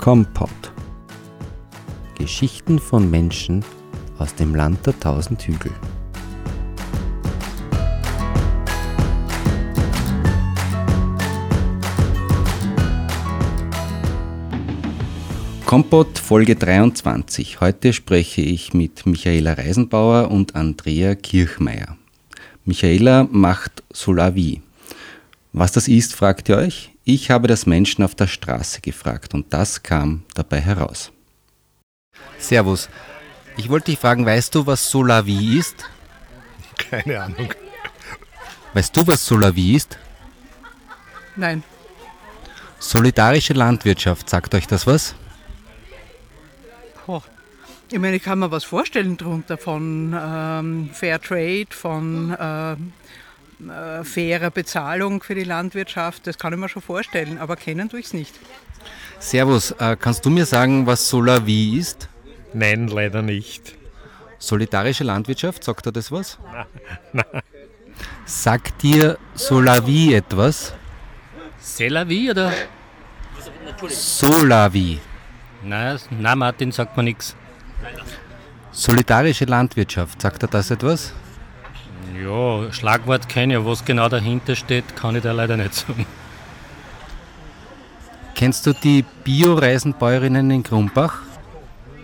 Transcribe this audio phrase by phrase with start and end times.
[0.00, 0.72] Kompott.
[2.16, 3.62] Geschichten von Menschen
[4.18, 5.72] aus dem Land der tausend Hügel.
[15.66, 17.60] Kompott Folge 23.
[17.60, 21.98] Heute spreche ich mit Michaela Reisenbauer und Andrea Kirchmeier.
[22.64, 24.62] Michaela macht Solavi.
[25.52, 26.90] Was das ist, fragt ihr euch?
[27.12, 31.10] Ich habe das Menschen auf der Straße gefragt und das kam dabei heraus.
[32.38, 32.88] Servus.
[33.56, 35.90] Ich wollte dich fragen, weißt du, was Solavi ist?
[36.78, 37.52] Keine Ahnung.
[38.74, 39.98] Weißt du, was Solavi ist?
[41.34, 41.64] Nein.
[42.78, 45.16] Solidarische Landwirtschaft, sagt euch das was?
[47.08, 47.22] Oh.
[47.90, 52.92] Ich meine, ich kann mir was vorstellen darunter von ähm, Fair Trade, von ähm,
[53.68, 56.26] äh, fairer Bezahlung für die Landwirtschaft.
[56.26, 58.34] Das kann ich mir schon vorstellen, aber kennen tue ich es nicht.
[59.18, 62.08] Servus, äh, kannst du mir sagen, was Solavi ist?
[62.54, 63.74] Nein, leider nicht.
[64.38, 66.38] Solidarische Landwirtschaft, sagt er das was?
[67.12, 67.24] Nein.
[68.24, 70.72] Sagt dir Solavi etwas?
[71.60, 72.52] Selavi oder?
[73.88, 74.98] Solavi.
[75.62, 77.36] Nein, nein, Martin sagt mir nichts.
[78.72, 81.12] Solidarische Landwirtschaft, sagt er das etwas?
[82.18, 86.06] Ja, Schlagwort kenne ich, was genau dahinter steht, kann ich da leider nicht sagen.
[88.34, 91.22] Kennst du die Bio-Reisenbäuerinnen in Grumbach?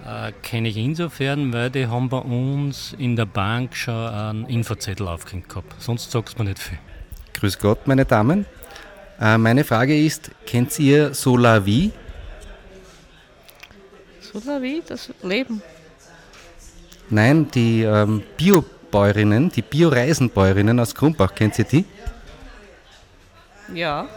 [0.07, 5.09] Äh, kenne ich insofern, weil die haben bei uns in der Bank schon einen Infozettel
[5.09, 5.75] aufgehängt gehabt.
[5.79, 6.79] Sonst sagt es mir nicht viel.
[7.35, 8.47] Grüß Gott, meine Damen.
[9.21, 11.91] Äh, meine Frage ist, kennt ihr Solavi?
[14.21, 15.63] Solavi, das Leben.
[17.09, 18.23] Nein, die ähm,
[18.97, 21.85] Biobäuerinnen, die Bio-Reisenbäuerinnen aus Grumbach, kennt ihr die?
[23.75, 24.09] Ja.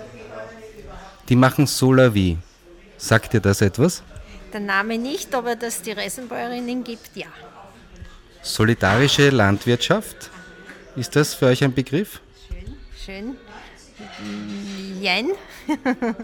[1.27, 2.37] Die machen Solavi.
[2.97, 4.03] Sagt ihr das etwas?
[4.53, 7.27] Der Name nicht, aber dass es die Reisenbäuerinnen gibt, ja.
[8.41, 10.29] Solidarische Landwirtschaft,
[10.95, 12.21] ist das für euch ein Begriff?
[13.05, 13.35] Schön.
[15.01, 15.27] Jein.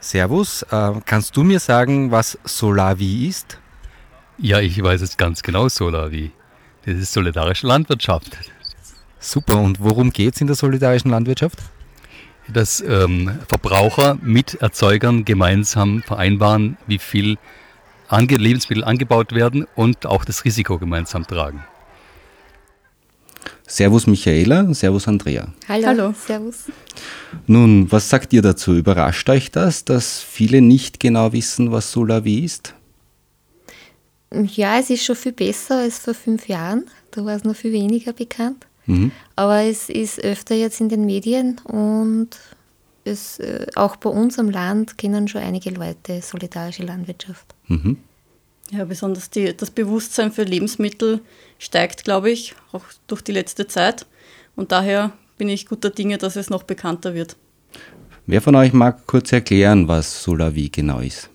[0.00, 3.58] Servus, äh, kannst du mir sagen, was Solavi ist?
[4.38, 6.32] Ja, ich weiß es ganz genau, Solavi.
[6.86, 8.38] Das ist solidarische Landwirtschaft.
[9.18, 11.58] Super, und worum geht es in der solidarischen Landwirtschaft?
[12.46, 17.38] Dass ähm, Verbraucher mit Erzeugern gemeinsam vereinbaren, wie viel
[18.06, 21.64] ange Lebensmittel angebaut werden und auch das Risiko gemeinsam tragen.
[23.66, 25.48] Servus Michaela, Servus Andrea.
[25.68, 25.86] Hallo.
[25.88, 26.14] Hallo.
[26.16, 26.70] Servus.
[27.48, 28.74] Nun, was sagt ihr dazu?
[28.74, 32.74] Überrascht euch das, dass viele nicht genau wissen, was Solavi ist?
[34.32, 36.86] Ja, es ist schon viel besser als vor fünf Jahren.
[37.10, 38.66] Da war es noch viel weniger bekannt.
[38.86, 39.12] Mhm.
[39.36, 42.30] Aber es ist öfter jetzt in den Medien und
[43.04, 47.54] es, äh, auch bei uns am Land kennen schon einige Leute solidarische Landwirtschaft.
[47.68, 47.98] Mhm.
[48.72, 51.20] Ja, besonders die, das Bewusstsein für Lebensmittel
[51.58, 54.06] steigt, glaube ich, auch durch die letzte Zeit.
[54.56, 57.36] Und daher bin ich guter Dinge, dass es noch bekannter wird.
[58.26, 61.30] Wer von euch mag kurz erklären, was Solavi genau ist?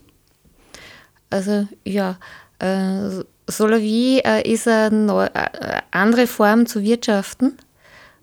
[1.30, 2.19] Also ja,
[3.47, 7.57] Solavi äh, ist eine äh, andere Form zu wirtschaften.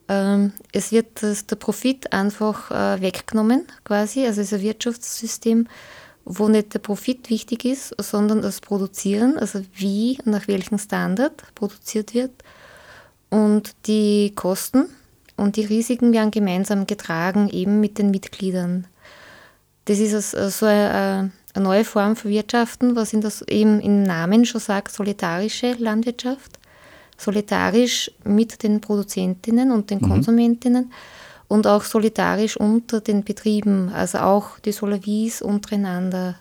[0.08, 4.26] Ähm, es wird der Profit einfach äh, weggenommen quasi.
[4.26, 5.66] Also es ist ein Wirtschaftssystem,
[6.24, 12.14] wo nicht der Profit wichtig ist, sondern das Produzieren, also wie, nach welchem Standard produziert
[12.14, 12.32] wird.
[13.30, 14.86] Und die Kosten
[15.36, 18.86] und die Risiken werden gemeinsam getragen, eben mit den Mitgliedern.
[19.88, 24.44] Das ist so eine, eine neue Form von Wirtschaften, was in das eben im Namen
[24.44, 26.58] schon sagt, solidarische Landwirtschaft.
[27.16, 30.08] Solidarisch mit den Produzentinnen und den Mhm.
[30.08, 30.92] Konsumentinnen
[31.48, 33.88] und auch solidarisch unter den Betrieben.
[33.88, 36.36] Also auch die Solavis untereinander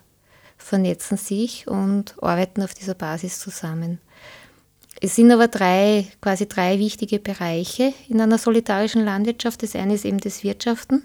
[0.57, 3.99] vernetzen sich und arbeiten auf dieser Basis zusammen.
[4.99, 9.63] Es sind aber drei, quasi drei wichtige Bereiche in einer solidarischen Landwirtschaft.
[9.63, 11.03] Das eine ist eben das Wirtschaften,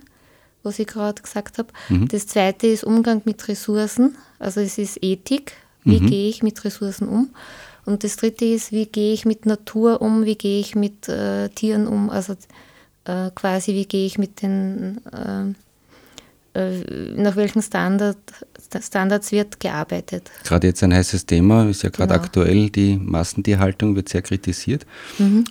[0.63, 1.69] was ich gerade gesagt habe.
[2.09, 5.53] Das zweite ist Umgang mit Ressourcen, also es ist Ethik,
[5.85, 7.31] wie gehe ich mit Ressourcen um.
[7.85, 11.49] Und das dritte ist, wie gehe ich mit Natur um, wie gehe ich mit äh,
[11.49, 12.35] Tieren um, also
[13.05, 15.01] äh, quasi wie gehe ich mit den,
[16.55, 18.19] äh, äh, nach welchen Standard,
[18.81, 20.31] Standards wird gearbeitet.
[20.45, 22.25] Gerade jetzt ein heißes Thema, ist ja gerade Genau.
[22.25, 24.87] aktuell, die Massentierhaltung wird sehr kritisiert.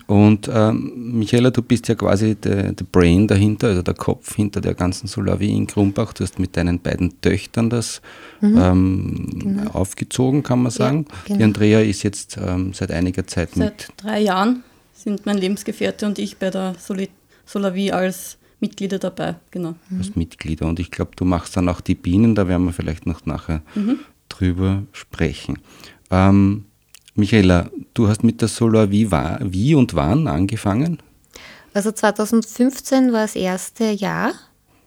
[0.08, 4.62] Und ähm, Michaela, du bist ja quasi der der Brain dahinter, also der Kopf hinter
[4.62, 6.14] der ganzen Solavi in Grumbach.
[6.14, 8.02] Du hast mit deinen beiden Töchtern das
[8.42, 11.06] ähm, aufgezogen, kann man sagen.
[11.28, 11.46] Die genau.
[11.46, 13.82] Andrea ist jetzt ähm, seit einiger Zeit mit.
[13.82, 14.64] Seit drei Jahren
[14.94, 17.10] sind mein Lebensgefährte und ich bei der Soli
[17.46, 19.36] Solavi als Mitglieder dabei.
[19.52, 19.76] Genau.
[19.98, 20.68] als Mitglieder.
[20.68, 23.62] Und ich glaube, du machst dann auch die Bienen, da werden wir vielleicht noch nachher
[24.30, 25.60] drüber sprechen.
[26.10, 26.66] Ähm,
[27.16, 31.00] Michaela, du hast mit der Solar wie, wie und wann angefangen?
[31.74, 34.34] Also 2015 war das erste Jahr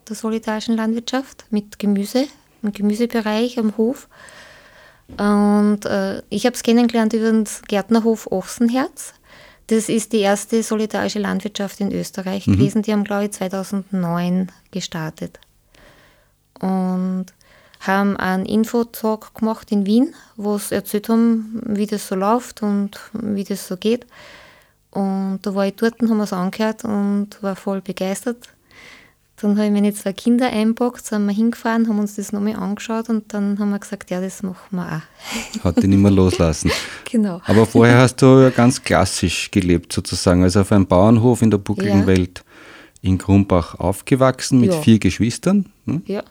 [0.08, 2.26] der solidarischen Landwirtschaft mit Gemüse,
[2.62, 4.08] im Gemüsebereich am Hof.
[5.16, 9.14] Und äh, ich habe es kennengelernt über den Gärtnerhof Ochsenherz.
[9.68, 12.52] Das ist die erste solidarische Landwirtschaft in Österreich mhm.
[12.52, 12.82] gewesen.
[12.82, 15.40] Die haben, glaube ich, 2009 gestartet.
[16.60, 17.26] Und
[17.80, 22.98] haben einen Infotalk gemacht in Wien, wo sie erzählt haben, wie das so läuft und
[23.12, 24.06] wie das so geht.
[24.90, 28.48] Und da war ich dort und haben wir es angehört und war voll begeistert.
[29.40, 33.08] Dann habe ich meine zwei Kinder einpackt, sind wir hingefahren, haben uns das nochmal angeschaut
[33.08, 35.64] und dann haben wir gesagt, ja, das machen wir auch.
[35.64, 36.70] Hat dich nicht mehr loslassen.
[37.10, 37.40] genau.
[37.44, 41.58] Aber vorher hast du ja ganz klassisch gelebt sozusagen, also auf einem Bauernhof in der
[41.58, 42.06] buckligen ja.
[42.06, 42.44] Welt
[43.02, 44.80] in Grumbach aufgewachsen mit ja.
[44.80, 45.66] vier Geschwistern.
[45.86, 46.02] Hm?
[46.06, 46.22] Ja.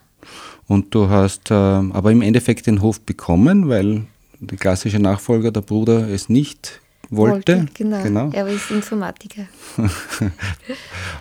[0.67, 4.05] Und du hast äh, aber im Endeffekt den Hof bekommen, weil
[4.39, 6.79] der klassische Nachfolger, der Bruder, es nicht
[7.09, 7.57] wollte.
[7.57, 8.01] wollte genau.
[8.01, 8.29] genau.
[8.31, 9.45] Er ist Informatiker.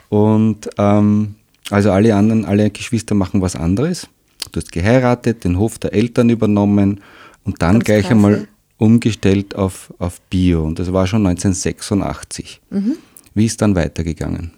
[0.08, 1.34] und ähm,
[1.70, 4.08] also alle anderen, alle Geschwister machen was anderes.
[4.50, 7.00] Du hast geheiratet, den Hof der Eltern übernommen
[7.44, 8.48] und dann Ganz gleich krass, einmal
[8.78, 10.64] umgestellt auf, auf Bio.
[10.64, 12.60] Und das war schon 1986.
[12.70, 12.96] Mhm.
[13.34, 14.52] Wie ist dann weitergegangen?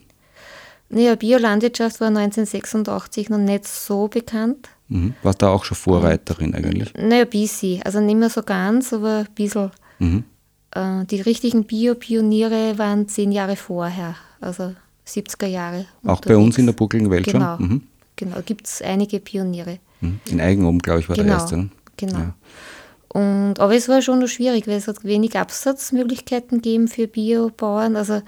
[0.88, 4.68] Naja, Biolandwirtschaft war 1986 noch nicht so bekannt.
[4.88, 5.14] Mhm.
[5.22, 6.92] Warst da auch schon Vorreiterin eigentlich?
[6.94, 7.82] Naja, bisschen.
[7.82, 9.70] Also nicht mehr so ganz, aber ein bisschen.
[9.98, 10.24] Mhm.
[10.72, 14.74] Äh, die richtigen Bio-Pioniere waren zehn Jahre vorher, also
[15.06, 15.86] 70er Jahre.
[16.04, 17.56] Auch bei uns in der buckligen Welt genau.
[17.56, 17.68] schon?
[17.68, 17.82] Mhm.
[18.16, 19.78] Genau, gibt es einige Pioniere.
[20.00, 20.20] Mhm.
[20.30, 21.28] In Eigenoben, glaube ich, war genau.
[21.28, 21.56] der erste.
[21.56, 21.70] Ne?
[21.96, 22.18] Genau.
[22.18, 22.34] Ja.
[23.08, 27.96] Und, aber es war schon noch schwierig, weil es hat wenig Absatzmöglichkeiten gegeben für Biobauern.
[27.96, 28.22] Also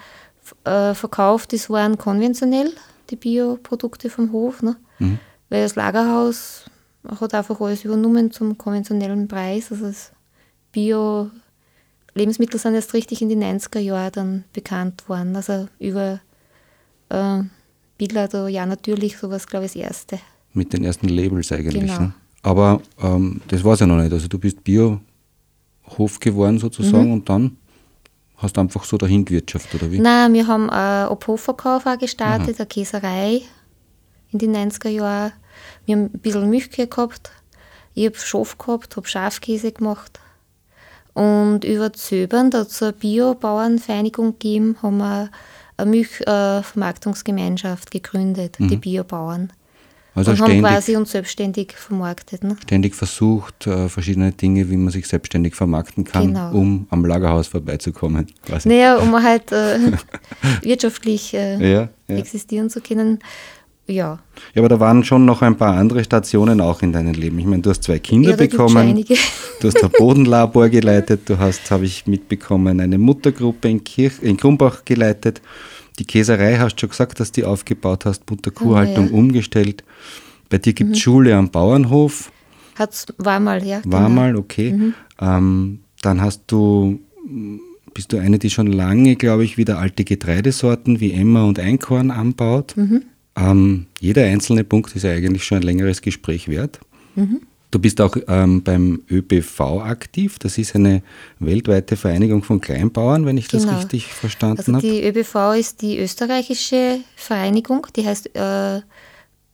[0.65, 2.73] äh, verkauft, das waren konventionell,
[3.11, 4.63] die Bioprodukte vom Hof.
[4.63, 4.77] Ne?
[4.99, 5.19] Mhm.
[5.49, 6.71] Weil das Lagerhaus
[7.21, 9.73] hat einfach alles übernommen zum konventionellen Preis.
[9.73, 10.13] Also das
[10.73, 11.31] Bio
[12.15, 15.37] Lebensmittel sind erst richtig in den 90er Jahren dann bekannt worden.
[15.37, 16.21] Also über
[17.09, 17.43] äh,
[17.99, 20.19] Billa, ja natürlich, sowas glaube ich das erste.
[20.53, 21.87] Mit den ersten Labels eigentlich.
[21.87, 22.01] Genau.
[22.01, 22.15] Ne?
[22.43, 24.13] Aber ähm, das war es ja noch nicht.
[24.13, 27.13] Also du bist Biohof geworden sozusagen mhm.
[27.13, 27.57] und dann
[28.37, 29.99] hast du einfach so dahin gewirtschaftet, oder wie?
[29.99, 32.59] Nein, wir haben einen Obhofverkauf auch gestartet, Aha.
[32.59, 33.43] eine Käserei
[34.31, 35.33] in den 90er Jahren.
[35.87, 37.31] Wir haben ein bisschen Milchkühe gehabt.
[37.95, 40.21] Ich habe Schof gehabt, habe Schafkäse gemacht.
[41.15, 45.31] Und über Zöbern, da hat es eine Biobauernvereinigung gegeben, haben wir
[45.85, 48.69] Milchvermarktungsgemeinschaft gegründet, mhm.
[48.69, 49.53] die Biobauern.
[50.17, 52.43] Also und haben quasi uns selbstständig vermarktet.
[52.43, 52.57] Ne?
[52.63, 56.53] Ständig versucht, äh, verschiedene Dinge, wie man sich selbstständig vermarkten kann, genau.
[56.53, 58.27] um am Lagerhaus vorbeizukommen.
[58.43, 58.67] Quasi.
[58.67, 59.93] Naja, um halt äh,
[60.63, 62.17] wirtschaftlich äh, ja, ja.
[62.17, 63.19] existieren zu können.
[63.87, 64.19] Ja.
[64.55, 67.39] Ja, aber da waren schon noch ein paar andere Stationen auch in deinem Leben.
[67.39, 69.05] Ich meine, du hast zwei Kinder ja, bekommen.
[69.61, 71.29] Du hast ein Bodenlabor geleitet.
[71.29, 75.41] Du hast, habe ich mitbekommen, eine Muttergruppe in, Kirch, in Krumbach geleitet.
[75.99, 79.19] Die Käserei hast du schon gesagt, dass du die aufgebaut hast, Mutter-Kuhhaltung oh, ja.
[79.19, 79.85] umgestellt.
[80.49, 81.01] Bei dir gibt es mhm.
[81.01, 82.31] Schule am Bauernhof.
[82.77, 83.81] Hat's, war mal, ja.
[83.85, 84.21] War genau.
[84.21, 84.73] mal, okay.
[84.73, 84.95] Mhm.
[85.21, 87.01] Ähm, dann hast du,
[87.95, 92.11] bist du eine, die schon lange, glaube ich, wieder alte Getreidesorten wie Emmer und Einkorn
[92.11, 92.77] anbaut.
[92.77, 93.03] Mhm.
[93.37, 96.81] Ähm, jeder einzelne Punkt ist ja eigentlich schon ein längeres Gespräch wert.
[97.15, 97.43] Mhm.
[97.71, 100.39] Du bist auch ähm, beim ÖBV aktiv.
[100.39, 101.03] Das ist eine
[101.41, 103.77] weltweite Vereinigung von Kleinbauern, wenn ich das genau.
[103.77, 104.87] richtig verstanden also habe.
[104.87, 108.81] Die ÖBV ist die österreichische Vereinigung, die heißt äh,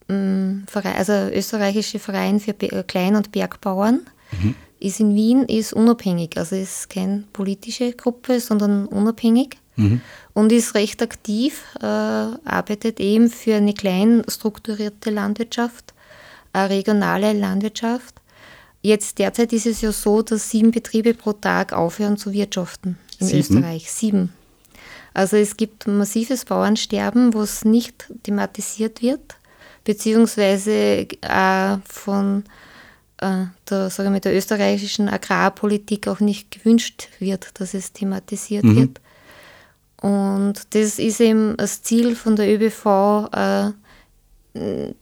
[0.09, 4.03] also österreichische Verein für Klein- und Bergbauern.
[4.43, 4.55] Mhm.
[4.79, 10.01] Ist in Wien, ist unabhängig, also ist keine politische Gruppe, sondern unabhängig mhm.
[10.35, 15.93] Und ist recht aktiv, äh, arbeitet eben für eine klein strukturierte Landwirtschaft
[16.53, 18.15] eine regionale Landwirtschaft.
[18.83, 23.27] Jetzt derzeit ist es ja so, dass sieben Betriebe pro Tag aufhören zu wirtschaften in
[23.27, 23.41] sieben?
[23.41, 23.91] Österreich.
[23.91, 24.33] Sieben.
[25.15, 29.37] Also es gibt massives Bauernsterben, wo es nicht thematisiert wird,
[29.85, 32.45] beziehungsweise auch von
[33.19, 38.77] äh, der, sagen wir, der österreichischen Agrarpolitik auch nicht gewünscht wird, dass es thematisiert mhm.
[38.77, 39.01] wird.
[40.03, 43.71] Und das ist eben das Ziel von der ÖBV, äh,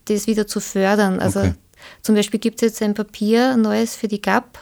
[0.04, 1.18] das wieder zu fördern.
[1.20, 1.54] Also okay.
[2.02, 4.58] zum Beispiel gibt es jetzt ein Papier, ein neues für die GAP,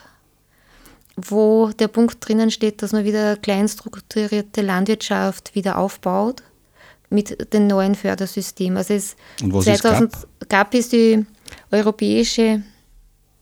[1.16, 6.44] wo der Punkt drinnen steht, dass man wieder kleinstrukturierte Landwirtschaft wieder aufbaut
[7.10, 8.76] mit dem neuen Fördersystem.
[8.76, 10.48] Also es Und was 2000 ist GAP?
[10.48, 11.26] GAP ist die
[11.72, 12.62] europäische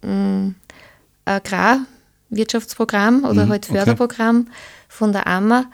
[0.00, 0.50] äh,
[1.26, 4.50] Agrarwirtschaftsprogramm oder mhm, halt Förderprogramm okay.
[4.88, 5.66] von der AMA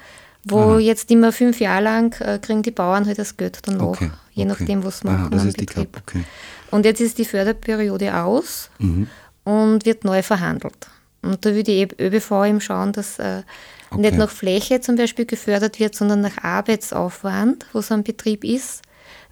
[0.45, 0.79] wo Aha.
[0.79, 4.11] jetzt immer fünf Jahre lang äh, kriegen die Bauern halt das Geld danach, okay.
[4.33, 4.45] je okay.
[4.45, 5.97] nachdem, was sie machen das ist Betrieb.
[6.03, 6.25] Okay.
[6.71, 9.07] Und jetzt ist die Förderperiode aus mhm.
[9.45, 10.89] und wird neu verhandelt.
[11.23, 13.43] Und da würde die ÖBV eben schauen, dass äh,
[13.97, 18.83] nicht nach Fläche zum Beispiel gefördert wird, sondern nach Arbeitsaufwand, wo so ein Betrieb ist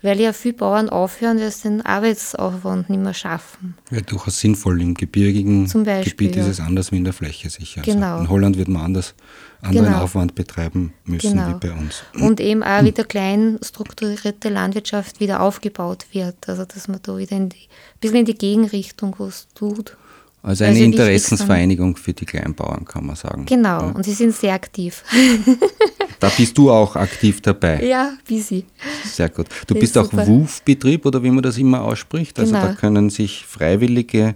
[0.02, 3.76] weil ja viele Bauern aufhören, weil sie den Arbeitsaufwand nicht mehr schaffen.
[3.90, 4.80] Ja, durchaus sinnvoll.
[4.80, 7.80] Im gebirgigen Beispiel, Gebiet ist es anders wie in der Fläche sicher.
[7.80, 8.12] Also genau.
[8.12, 9.14] Also in Holland wird man anders
[9.62, 10.02] anderen genau.
[10.02, 11.49] Aufwand betreiben müssen genau.
[11.49, 12.02] wie bei uns.
[12.14, 16.49] Und eben auch wieder klein strukturierte Landwirtschaft wieder aufgebaut wird.
[16.49, 17.50] Also dass man da wieder ein
[18.00, 19.97] bisschen in die Gegenrichtung was tut.
[20.42, 23.44] Also eine Interessensvereinigung für die Kleinbauern, kann man sagen.
[23.44, 23.90] Genau, ja.
[23.90, 25.04] und sie sind sehr aktiv.
[26.18, 27.80] Da bist du auch aktiv dabei.
[27.90, 28.64] Ja, busy.
[29.04, 29.47] Sehr gut.
[29.66, 32.38] Du das bist auch WUF-Betrieb oder wie man das immer ausspricht.
[32.38, 32.66] Also genau.
[32.68, 34.35] da können sich Freiwillige,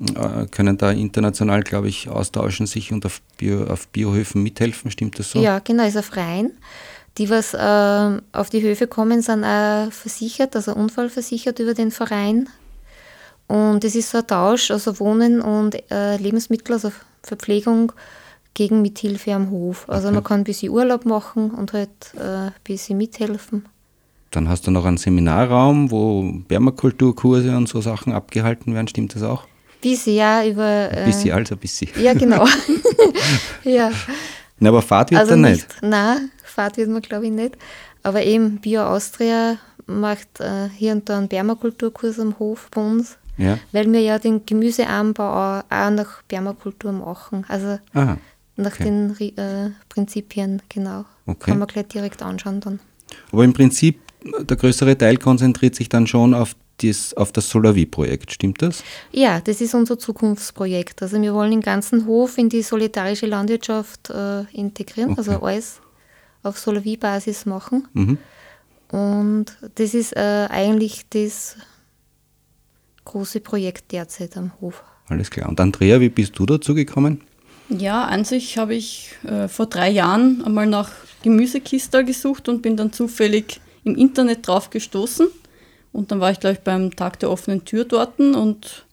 [0.00, 4.90] äh, können da international, glaube ich, austauschen, sich und auf, Bio, auf Biohöfen mithelfen.
[4.90, 5.40] Stimmt das so?
[5.40, 6.50] Ja, genau, ist ein Verein.
[7.18, 12.48] Die, was äh, auf die Höfe kommen, sind auch versichert, also unfallversichert über den Verein.
[13.48, 17.92] Und es ist so ein Tausch, also Wohnen und äh, Lebensmittel, also Verpflegung
[18.54, 19.88] gegen Mithilfe am Hof.
[19.88, 20.14] Also okay.
[20.14, 23.66] man kann ein bisschen Urlaub machen und halt äh, ein bisschen mithelfen.
[24.30, 29.22] Dann hast du noch einen Seminarraum, wo Permakulturkurse und so Sachen abgehalten werden, stimmt das
[29.22, 29.44] auch?
[29.80, 30.90] Bisschen, ja, über.
[30.90, 31.88] Äh, bisschen, also bisschen.
[32.00, 32.46] Ja, genau.
[33.64, 33.92] ja.
[34.58, 35.68] Na, aber Fahrt wird also da nicht.
[35.68, 35.82] nicht.
[35.82, 37.56] Nein, Fahrt wird man glaube ich nicht.
[38.02, 43.18] Aber eben Bio Austria macht äh, hier und da einen Permakulturkurs am Hof bei uns.
[43.36, 43.58] Ja.
[43.72, 47.44] Weil wir ja den Gemüseanbau auch, nach Permakultur machen.
[47.48, 48.18] Also Aha.
[48.56, 48.84] Nach okay.
[48.84, 51.04] den äh, Prinzipien, genau.
[51.26, 51.50] Okay.
[51.50, 52.80] Kann man gleich direkt anschauen dann.
[53.30, 54.00] Aber im Prinzip,
[54.40, 58.82] der größere Teil konzentriert sich dann schon auf das, auf das Solavi-Projekt, stimmt das?
[59.12, 61.02] Ja, das ist unser Zukunftsprojekt.
[61.02, 65.20] Also wir wollen den ganzen Hof in die solidarische Landwirtschaft äh, integrieren, okay.
[65.20, 65.80] also alles
[66.42, 67.88] auf Solavi-Basis machen.
[67.92, 68.18] Mhm.
[68.90, 71.56] Und das ist äh, eigentlich das
[73.06, 74.84] große Projekt derzeit am Hof.
[75.08, 75.48] Alles klar.
[75.48, 77.22] Und Andrea, wie bist du dazu gekommen?
[77.70, 80.90] Ja, an sich habe ich äh, vor drei Jahren einmal nach
[81.22, 85.26] Gemüsekistel gesucht und bin dann zufällig im Internet drauf gestoßen.
[85.92, 88.84] Und dann war ich gleich beim Tag der offenen Tür dort und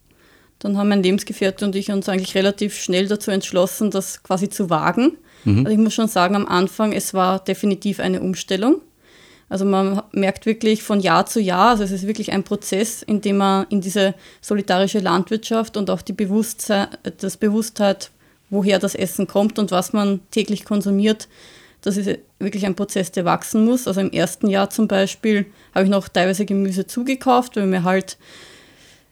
[0.60, 4.70] dann haben mein Lebensgefährte und ich uns eigentlich relativ schnell dazu entschlossen, das quasi zu
[4.70, 5.18] wagen.
[5.44, 5.60] Mhm.
[5.60, 8.80] Also ich muss schon sagen, am Anfang, es war definitiv eine Umstellung.
[9.54, 13.22] Also man merkt wirklich von Jahr zu Jahr, also es ist wirklich ein Prozess, in
[13.22, 16.88] dem man in diese solidarische Landwirtschaft und auch die Bewusstsein,
[17.20, 18.10] das Bewusstheit
[18.50, 21.28] woher das Essen kommt und was man täglich konsumiert.
[21.82, 23.88] Das ist wirklich ein Prozess, der wachsen muss.
[23.88, 25.46] Also im ersten Jahr zum Beispiel
[25.76, 28.18] habe ich noch teilweise Gemüse zugekauft, weil mir halt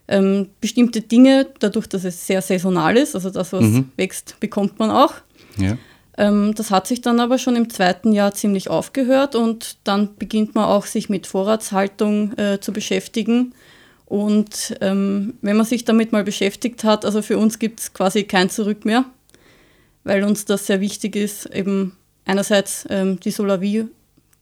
[0.07, 3.91] ähm, bestimmte Dinge, dadurch, dass es sehr saisonal ist, also das, was mhm.
[3.95, 5.13] wächst, bekommt man auch.
[5.57, 5.77] Ja.
[6.21, 10.55] Ähm, das hat sich dann aber schon im zweiten Jahr ziemlich aufgehört und dann beginnt
[10.55, 13.53] man auch sich mit Vorratshaltung äh, zu beschäftigen.
[14.05, 18.23] Und ähm, wenn man sich damit mal beschäftigt hat, also für uns gibt es quasi
[18.23, 19.05] kein Zurück mehr
[20.03, 23.85] weil uns das sehr wichtig ist, eben einerseits ähm, die Solarie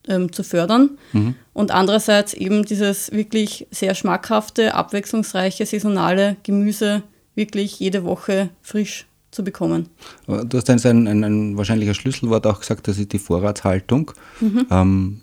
[0.08, 1.36] ähm, zu fördern mhm.
[1.54, 7.04] und andererseits eben dieses wirklich sehr schmackhafte, abwechslungsreiche, saisonale Gemüse
[7.36, 9.90] wirklich jede Woche frisch zu bekommen.
[10.28, 14.12] Du hast ein, ein, ein wahrscheinlicher Schlüsselwort auch gesagt, das ist die Vorratshaltung.
[14.40, 14.66] Mhm.
[14.72, 15.22] Ähm,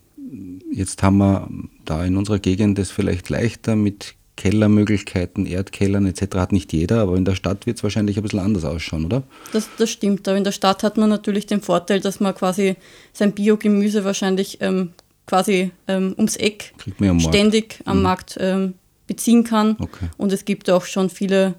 [0.73, 1.49] jetzt haben wir
[1.85, 6.37] da in unserer Gegend das vielleicht leichter mit Kellermöglichkeiten, Erdkellern etc.
[6.37, 9.23] hat nicht jeder, aber in der Stadt wird es wahrscheinlich ein bisschen anders ausschauen, oder?
[9.53, 12.77] Das, das stimmt, aber in der Stadt hat man natürlich den Vorteil, dass man quasi
[13.15, 14.91] sein Biogemüse wahrscheinlich ähm,
[15.27, 18.03] quasi ähm, ums Eck am ständig am mhm.
[18.03, 18.75] Markt ähm,
[19.07, 19.77] beziehen kann.
[19.79, 20.09] Okay.
[20.19, 21.55] Und es gibt auch schon viele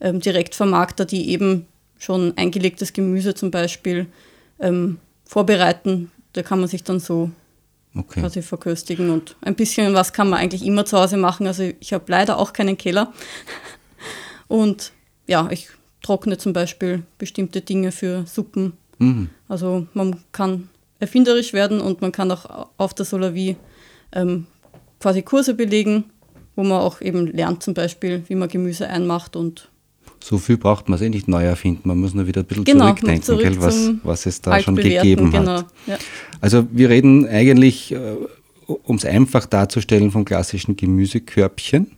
[0.00, 1.66] ähm, Direktvermarkter, die eben
[2.02, 4.06] schon eingelegtes Gemüse zum Beispiel
[4.58, 6.10] ähm, vorbereiten.
[6.32, 7.30] Da kann man sich dann so
[7.94, 8.20] okay.
[8.20, 9.10] quasi verköstigen.
[9.10, 11.46] Und ein bisschen was kann man eigentlich immer zu Hause machen.
[11.46, 13.12] Also ich habe leider auch keinen Keller.
[14.48, 14.92] Und
[15.28, 15.68] ja, ich
[16.02, 18.72] trockne zum Beispiel bestimmte Dinge für Suppen.
[18.98, 19.30] Mhm.
[19.48, 20.68] Also man kann
[20.98, 23.56] erfinderisch werden und man kann auch auf der Solavi
[24.12, 24.46] ähm,
[25.00, 26.04] quasi Kurse belegen,
[26.54, 29.68] wo man auch eben lernt zum Beispiel, wie man Gemüse einmacht und
[30.24, 31.82] so viel braucht man es eh nicht neu erfinden.
[31.84, 34.76] Man muss nur wieder ein bisschen genau, zurückdenken, zurück gell, was, was es da schon
[34.76, 35.66] gegeben genau, hat.
[35.86, 35.98] Ja.
[36.40, 38.16] Also wir reden eigentlich, äh,
[38.66, 41.92] um es einfach darzustellen, vom klassischen Gemüsekörbchen,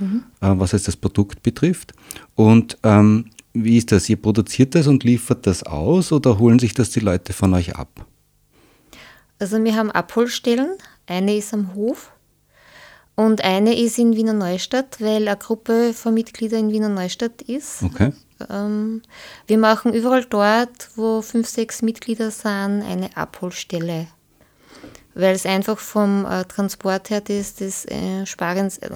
[0.00, 0.24] mhm.
[0.40, 1.92] äh, was jetzt das Produkt betrifft.
[2.34, 4.08] Und ähm, wie ist das?
[4.08, 7.76] Ihr produziert das und liefert das aus oder holen sich das die Leute von euch
[7.76, 8.06] ab?
[9.38, 10.76] Also wir haben Abholstellen.
[11.06, 12.12] Eine ist am Hof
[13.20, 17.82] und eine ist in Wiener Neustadt, weil eine Gruppe von Mitgliedern in Wiener Neustadt ist.
[17.82, 18.14] Okay.
[18.48, 19.02] Ähm,
[19.46, 24.06] wir machen überall dort, wo fünf, sechs Mitglieder sind, eine Abholstelle.
[25.12, 28.88] Weil es einfach vom äh, Transport her das, das äh, Sparens, äh,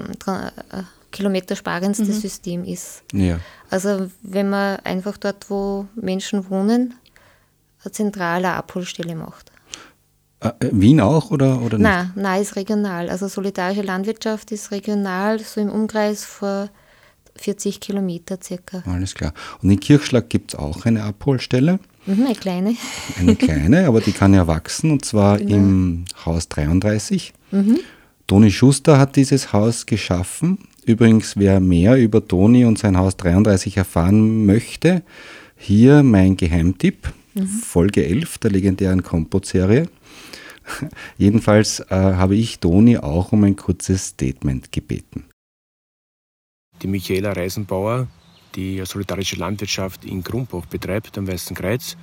[1.11, 2.12] kilometersparendste mhm.
[2.12, 3.02] System ist.
[3.12, 3.40] Ja.
[3.69, 6.95] Also wenn man einfach dort, wo Menschen wohnen,
[7.85, 9.52] eine zentrale Abholstelle macht.
[10.44, 11.88] Äh, äh, Wien auch oder, oder nicht?
[11.88, 13.08] Nein, nein, ist regional.
[13.08, 16.68] Also solidarische Landwirtschaft ist regional, so im Umkreis vor
[17.36, 18.82] 40 Kilometer circa.
[18.86, 19.32] Alles klar.
[19.62, 21.80] Und in Kirchschlag gibt es auch eine Abholstelle.
[22.06, 22.76] Mhm, eine kleine.
[23.18, 25.56] Eine kleine, aber die kann ja wachsen und zwar genau.
[25.56, 27.32] im Haus 33.
[27.50, 27.80] Mhm.
[28.26, 30.58] Toni Schuster hat dieses Haus geschaffen.
[30.84, 35.02] Übrigens, wer mehr über Toni und sein Haus 33 erfahren möchte,
[35.56, 37.46] hier mein Geheimtipp, mhm.
[37.46, 39.88] Folge 11 der legendären Kompot-Serie.
[41.18, 45.25] Jedenfalls äh, habe ich Toni auch um ein kurzes Statement gebeten.
[46.83, 48.09] Die Michaela Reisenbauer,
[48.54, 51.97] die solidarische Landwirtschaft in Krumbach betreibt, am Weißen Kreuz,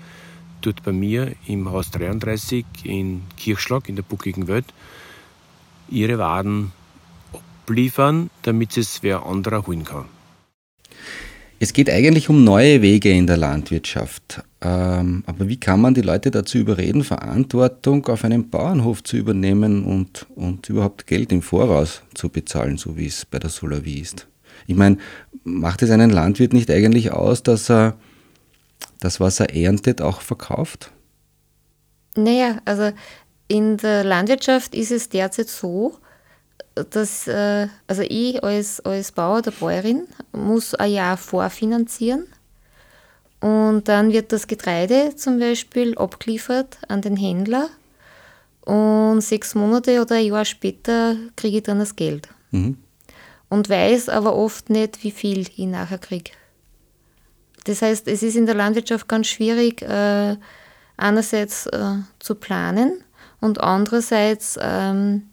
[0.62, 4.66] tut bei mir im Haus 33 in Kirchschlag in der buckigen Welt
[5.90, 6.72] ihre Waden
[7.64, 10.06] abliefern, damit es wer anderer holen kann.
[11.60, 14.44] Es geht eigentlich um neue Wege in der Landwirtschaft.
[14.64, 19.84] Ähm, aber wie kann man die Leute dazu überreden, Verantwortung auf einem Bauernhof zu übernehmen
[19.84, 24.28] und, und überhaupt Geld im Voraus zu bezahlen, so wie es bei der Solavie ist?
[24.68, 24.98] Ich meine,
[25.44, 27.98] macht es einen Landwirt nicht eigentlich aus, dass er
[29.00, 30.92] das, was er erntet, auch verkauft?
[32.16, 32.92] Naja, also
[33.48, 35.98] in der Landwirtschaft ist es derzeit so,
[36.92, 42.28] dass äh, also ich als, als Bauer oder Bäuerin muss ein Jahr vorfinanzieren
[43.42, 47.70] und dann wird das Getreide zum Beispiel abgeliefert an den Händler
[48.66, 52.30] und sechs Monate oder ein Jahr später kriege ich dann das Geld.
[52.52, 52.78] Mhm.
[53.50, 56.32] Und weiß aber oft nicht, wie viel ich nachher kriege.
[57.66, 60.38] Das heißt, es ist in der Landwirtschaft ganz schwierig, äh,
[60.98, 63.04] einerseits äh, zu planen
[63.40, 65.30] und andererseits ähm,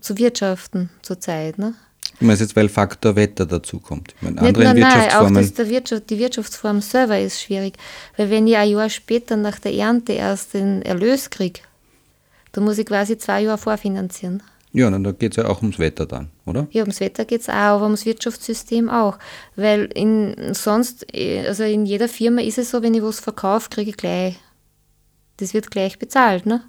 [0.00, 1.58] zu wirtschaften zurzeit.
[1.58, 1.74] Ne?
[2.20, 4.14] Ich meine jetzt, weil Faktor Wetter dazu kommt.
[4.16, 7.74] Ich meine, andere nein, nein, auch das, Wirtschaft, die Wirtschaftsform selber ist schwierig.
[8.16, 11.60] Weil wenn ich ein Jahr später nach der Ernte erst den Erlös kriege,
[12.52, 14.42] dann muss ich quasi zwei Jahre vorfinanzieren.
[14.72, 16.66] Ja, dann da geht es ja auch ums Wetter dann, oder?
[16.72, 19.18] Ja, ums Wetter geht es auch, aber ums Wirtschaftssystem auch.
[19.54, 23.90] Weil in, sonst, also in jeder Firma ist es so, wenn ich was verkaufe, kriege
[23.90, 24.38] ich gleich.
[25.38, 26.64] Das wird gleich bezahlt, ne?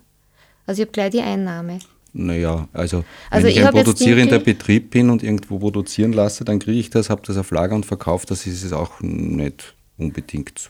[0.67, 1.79] Also ich habe gleich die Einnahme.
[2.13, 6.59] Naja, also, also wenn ich, ich ein produzierender Betrieb bin und irgendwo produzieren lasse, dann
[6.59, 10.69] kriege ich das, habe das auf Lager und verkaufe das, ist es auch nicht unbedingt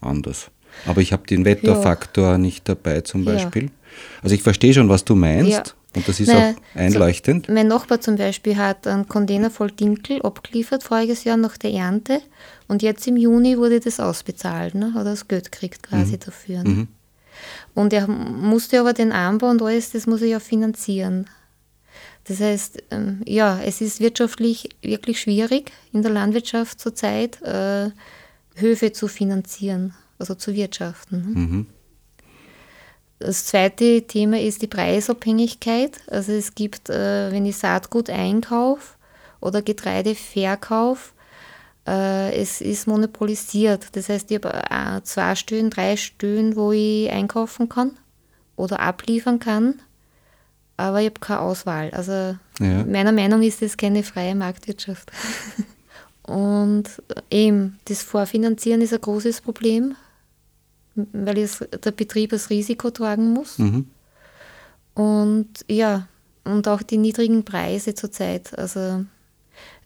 [0.00, 0.50] anders.
[0.86, 2.38] Aber ich habe den Wetterfaktor ja.
[2.38, 3.64] nicht dabei zum Beispiel.
[3.64, 3.70] Ja.
[4.22, 5.50] Also ich verstehe schon, was du meinst.
[5.50, 5.62] Ja.
[5.96, 7.46] Und das ist Nein, auch einleuchtend.
[7.46, 11.72] So, mein Nachbar zum Beispiel hat einen Container voll Dinkel abgeliefert voriges Jahr nach der
[11.72, 12.20] Ernte
[12.68, 14.94] und jetzt im Juni wurde das ausbezahlt, ne?
[14.94, 16.20] hat er das Geld gekriegt quasi mhm.
[16.20, 16.62] dafür.
[16.62, 16.70] Ne?
[16.70, 16.88] Mhm.
[17.74, 21.28] Und er musste aber den Anbau und alles, das muss er ja finanzieren.
[22.24, 27.90] Das heißt, ähm, ja, es ist wirtschaftlich wirklich schwierig in der Landwirtschaft zurzeit, äh,
[28.54, 31.18] Höfe zu finanzieren, also zu wirtschaften.
[31.18, 31.40] Ne?
[31.40, 31.66] Mhm.
[33.18, 36.00] Das zweite Thema ist die Preisabhängigkeit.
[36.06, 38.94] Also es gibt, äh, wenn ich Saatgut einkaufe
[39.40, 41.12] oder Getreide verkaufe,
[41.92, 43.88] es ist monopolisiert.
[43.92, 47.92] Das heißt, ich habe äh, zwei Stühlen, drei Stühlen, wo ich einkaufen kann
[48.56, 49.80] oder abliefern kann,
[50.76, 51.90] aber ich habe keine Auswahl.
[51.90, 52.12] Also
[52.60, 52.84] ja.
[52.84, 55.10] meiner Meinung nach ist das keine freie Marktwirtschaft.
[56.22, 56.84] Und
[57.30, 59.96] eben, das Vorfinanzieren ist ein großes Problem,
[60.94, 63.58] weil es, der Betrieb das Risiko tragen muss.
[63.58, 63.86] Mhm.
[64.94, 66.06] Und ja,
[66.44, 68.56] und auch die niedrigen Preise zurzeit.
[68.58, 69.04] Also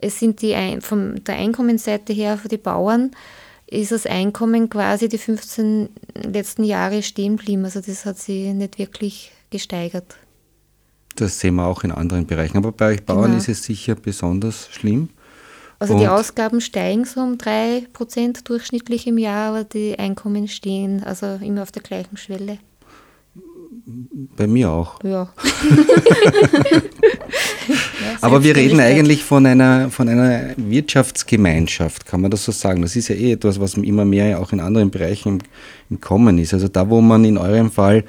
[0.05, 3.11] es sind die von der Einkommensseite her für die Bauern
[3.67, 5.89] ist das Einkommen quasi die 15
[6.23, 7.65] letzten Jahre stehen geblieben.
[7.65, 10.17] Also das hat sich nicht wirklich gesteigert.
[11.17, 12.57] Das sehen wir auch in anderen Bereichen.
[12.57, 13.39] Aber bei euch Bauern genau.
[13.39, 15.09] ist es sicher besonders schlimm.
[15.79, 21.03] Also Und die Ausgaben steigen so um 3% durchschnittlich im Jahr, aber die Einkommen stehen
[21.03, 22.59] also immer auf der gleichen Schwelle.
[24.37, 25.03] Bei mir auch.
[25.03, 25.33] Ja.
[28.25, 32.83] Aber wir reden eigentlich von einer, von einer Wirtschaftsgemeinschaft, kann man das so sagen?
[32.83, 35.39] Das ist ja eh etwas, was immer mehr auch in anderen Bereichen im,
[35.91, 36.55] im Kommen ist.
[36.55, 38.05] Also da, wo man in eurem Fall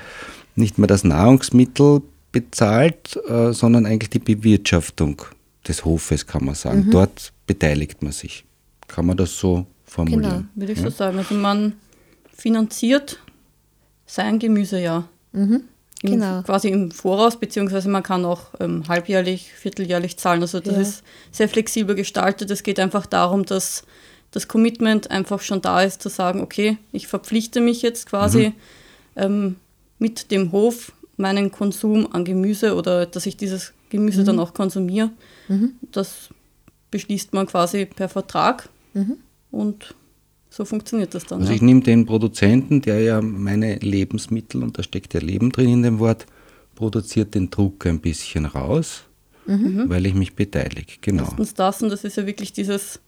[0.55, 2.01] nicht mehr das Nahrungsmittel
[2.31, 5.21] bezahlt, äh, sondern eigentlich die Bewirtschaftung
[5.67, 6.85] des Hofes, kann man sagen.
[6.87, 6.91] Mhm.
[6.91, 8.45] Dort beteiligt man sich.
[8.87, 10.21] Kann man das so formulieren?
[10.21, 10.85] Genau, würde ich ja?
[10.85, 11.17] so sagen.
[11.17, 11.73] Also man
[12.33, 13.19] finanziert
[14.05, 15.07] sein Gemüse ja.
[15.31, 15.63] Mhm.
[16.05, 16.41] Im, genau.
[16.43, 20.41] Quasi im Voraus, beziehungsweise man kann auch ähm, halbjährlich, vierteljährlich zahlen.
[20.41, 20.81] Also das ja.
[20.81, 22.51] ist sehr flexibel gestaltet.
[22.51, 23.83] Es geht einfach darum, dass
[24.31, 28.53] das Commitment einfach schon da ist, zu sagen, okay, ich verpflichte mich jetzt quasi mhm.
[29.15, 29.55] ähm,
[29.97, 34.25] mit dem Hof meinen Konsum an Gemüse oder dass ich dieses Gemüse mhm.
[34.25, 35.11] dann auch konsumiere.
[35.47, 35.75] Mhm.
[35.91, 36.29] Das
[36.91, 39.17] beschließt man quasi per Vertrag mhm.
[39.51, 39.95] und
[40.55, 41.41] so funktioniert das dann.
[41.41, 41.57] Also ja.
[41.57, 45.83] ich nehme den Produzenten, der ja meine Lebensmittel, und da steckt ja Leben drin in
[45.83, 46.25] dem Wort,
[46.75, 49.03] produziert den Druck ein bisschen raus,
[49.47, 49.89] mhm.
[49.89, 50.93] weil ich mich beteilige.
[51.01, 51.23] Genau.
[51.23, 53.01] Erstens das, und das ist ja wirklich dieses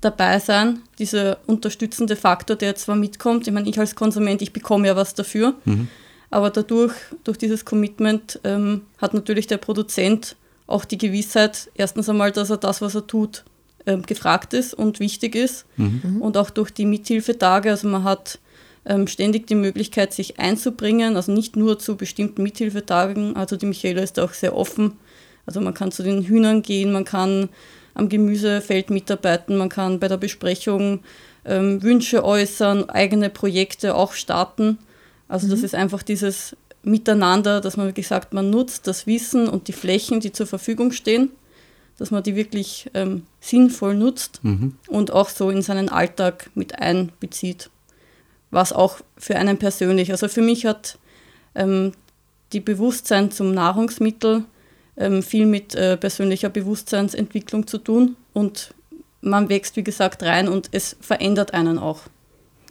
[0.00, 3.46] Dabeisein, dieser unterstützende Faktor, der zwar mitkommt.
[3.46, 5.86] Ich meine, ich als Konsument, ich bekomme ja was dafür, mhm.
[6.30, 10.34] aber dadurch, durch dieses Commitment, ähm, hat natürlich der Produzent
[10.66, 13.44] auch die Gewissheit, erstens einmal, dass er das, was er tut,
[13.86, 15.64] ähm, gefragt ist und wichtig ist.
[15.76, 16.00] Mhm.
[16.02, 16.22] mhm.
[16.22, 18.38] Und auch durch die Mithilfetage, also man hat
[18.84, 23.36] ähm, ständig die Möglichkeit, sich einzubringen, also nicht nur zu bestimmten Mithilfetagen.
[23.36, 24.92] Also die Michaela ist auch sehr offen.
[25.46, 27.48] Also man kann zu den Hühnern gehen, man kann
[27.94, 31.00] am Gemüsefeld mitarbeiten, man kann bei der Besprechung
[31.44, 34.78] ähm, Wünsche äußern, eigene Projekte auch starten.
[35.28, 35.50] Also mhm.
[35.52, 39.72] das ist einfach dieses Miteinander, dass man wirklich sagt, man nutzt das Wissen und die
[39.72, 41.30] Flächen, die zur Verfügung stehen
[41.98, 44.74] dass man die wirklich ähm, sinnvoll nutzt mhm.
[44.88, 47.70] und auch so in seinen Alltag mit einbezieht.
[48.50, 50.98] Was auch für einen persönlich, also für mich hat
[51.54, 51.92] ähm,
[52.52, 54.44] die Bewusstsein zum Nahrungsmittel
[54.96, 58.74] ähm, viel mit äh, persönlicher Bewusstseinsentwicklung zu tun und
[59.20, 62.02] man wächst, wie gesagt, rein und es verändert einen auch.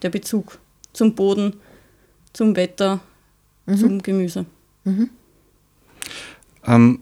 [0.02, 0.60] Der Bezug
[0.94, 1.58] zum Boden,
[2.34, 3.00] zum Wetter,
[3.66, 3.78] mhm.
[3.78, 4.46] zum Gemüse.
[4.86, 5.10] Mhm.
[6.66, 7.00] Ähm,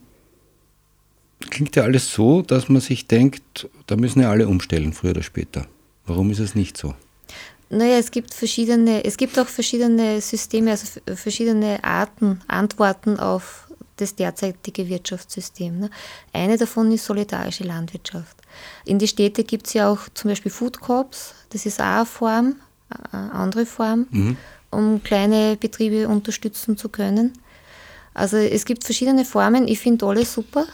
[1.49, 5.23] klingt ja alles so, dass man sich denkt, da müssen ja alle umstellen, früher oder
[5.23, 5.67] später.
[6.05, 6.93] Warum ist es nicht so?
[7.69, 14.15] Naja, es gibt verschiedene, es gibt auch verschiedene Systeme, also verschiedene Arten, Antworten auf das
[14.15, 15.79] derzeitige Wirtschaftssystem.
[15.79, 15.89] Ne?
[16.33, 18.37] Eine davon ist solidarische Landwirtschaft.
[18.85, 22.05] In die Städte gibt es ja auch zum Beispiel Food Corps, das ist auch eine
[22.05, 22.55] Form,
[23.11, 24.37] eine andere Form, mhm.
[24.69, 27.33] um kleine Betriebe unterstützen zu können.
[28.13, 30.67] Also es gibt verschiedene Formen, ich finde alle super,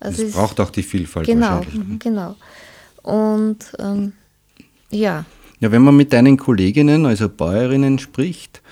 [0.00, 1.74] also es braucht auch die Vielfalt genau, wahrscheinlich.
[1.74, 1.98] Mhm.
[1.98, 2.36] Genau.
[3.02, 4.12] Und ähm,
[4.90, 5.24] ja.
[5.60, 8.62] Ja, wenn man mit deinen Kolleginnen, also Bäuerinnen spricht,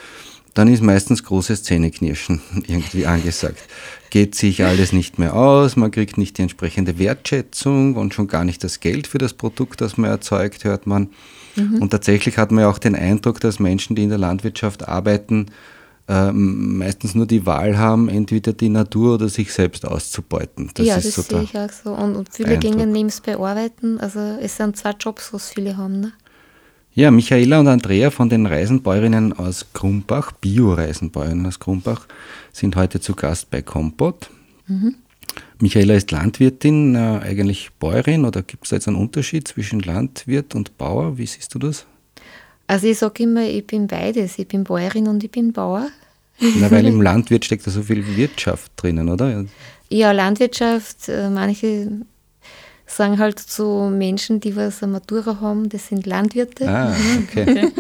[0.55, 3.63] dann ist meistens großes Zähneknirschen irgendwie angesagt.
[4.11, 8.45] Geht sich alles nicht mehr aus, man kriegt nicht die entsprechende Wertschätzung und schon gar
[8.45, 11.11] nicht das Geld für das Produkt, das man erzeugt, hört man.
[11.57, 11.83] Mhm.
[11.83, 15.47] Und tatsächlich hat man ja auch den Eindruck, dass Menschen, die in der Landwirtschaft arbeiten,
[16.09, 20.71] äh, meistens nur die Wahl haben, entweder die Natur oder sich selbst auszubeuten.
[20.75, 21.93] Das ja, das so sehe ich auch so.
[21.93, 22.77] Und, und viele Eindruck.
[22.77, 23.99] gehen nebenbei arbeiten.
[23.99, 26.01] Also es sind zwei Jobs, was viele haben.
[26.01, 26.13] Ne?
[26.95, 32.07] Ja, Michaela und Andrea von den Reisenbäuerinnen aus Krumbach, Bio-Reisenbäuerinnen aus Krumbach,
[32.53, 34.31] sind heute zu Gast bei Kompott.
[34.67, 34.95] Mhm.
[35.59, 40.55] Michaela ist Landwirtin, äh, eigentlich Bäuerin oder gibt es da jetzt einen Unterschied zwischen Landwirt
[40.55, 41.19] und Bauer?
[41.19, 41.87] Wie siehst du das?
[42.67, 44.39] Also ich sage immer, ich bin beides.
[44.39, 45.89] Ich bin Bäuerin und ich bin Bauer.
[46.39, 49.45] Na, weil im Landwirt steckt da so viel Wirtschaft drinnen, oder?
[49.89, 51.91] Ja, Landwirtschaft, äh, manche
[52.87, 56.69] sagen halt zu Menschen, die was eine Matura haben, das sind Landwirte.
[56.69, 57.73] Ah, okay.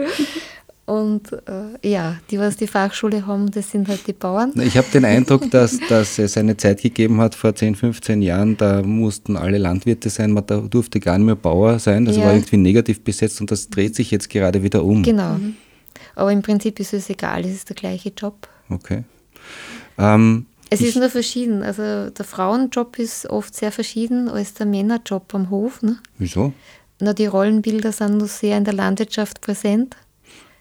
[0.90, 4.52] Und äh, ja, die, was die Fachschule haben, das sind halt die Bauern.
[4.56, 8.56] Ich habe den Eindruck, dass, dass es eine Zeit gegeben hat, vor 10, 15 Jahren,
[8.56, 12.06] da mussten alle Landwirte sein, man durfte gar nicht mehr Bauer sein.
[12.06, 12.24] Das ja.
[12.24, 15.04] war irgendwie negativ besetzt und das dreht sich jetzt gerade wieder um.
[15.04, 15.34] Genau.
[15.34, 15.54] Mhm.
[16.16, 18.48] Aber im Prinzip ist es egal, es ist der gleiche Job.
[18.68, 19.04] Okay.
[19.96, 21.62] Ähm, es ist nur verschieden.
[21.62, 25.82] Also der Frauenjob ist oft sehr verschieden als der Männerjob am Hof.
[25.82, 25.98] Ne?
[26.18, 26.52] Wieso?
[26.98, 29.96] Na, die Rollenbilder sind nur sehr in der Landwirtschaft präsent.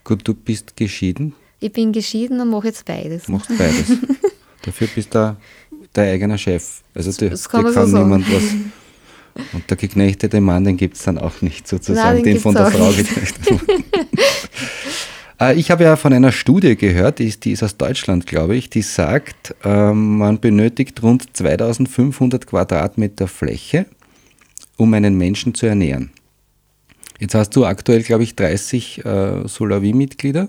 [0.10, 1.36] Gut, du bist geschieden?
[1.60, 3.28] Ich bin geschieden und mache jetzt beides.
[3.28, 3.96] Machst beides.
[4.64, 5.38] Dafür bist du
[5.94, 6.82] dein eigener Chef.
[6.96, 8.44] Also dir, das kann, dir kann so niemand was.
[9.54, 12.56] Und der geknechtete Mann, den gibt es dann auch nicht sozusagen, Nein, den, den von
[12.56, 13.84] der Frau geknechteten Mann.
[15.42, 18.58] Äh, ich habe ja von einer Studie gehört, die ist, die ist aus Deutschland, glaube
[18.58, 23.86] ich, die sagt, ähm, man benötigt rund 2500 Quadratmeter Fläche,
[24.76, 26.12] um einen Menschen zu ernähren.
[27.20, 30.48] Jetzt hast du aktuell, glaube ich, 30 äh, Solavi-Mitglieder.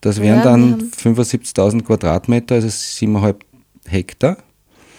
[0.00, 3.36] Das wären ja, dann 75.000 Quadratmeter, also 7,5
[3.86, 4.38] Hektar.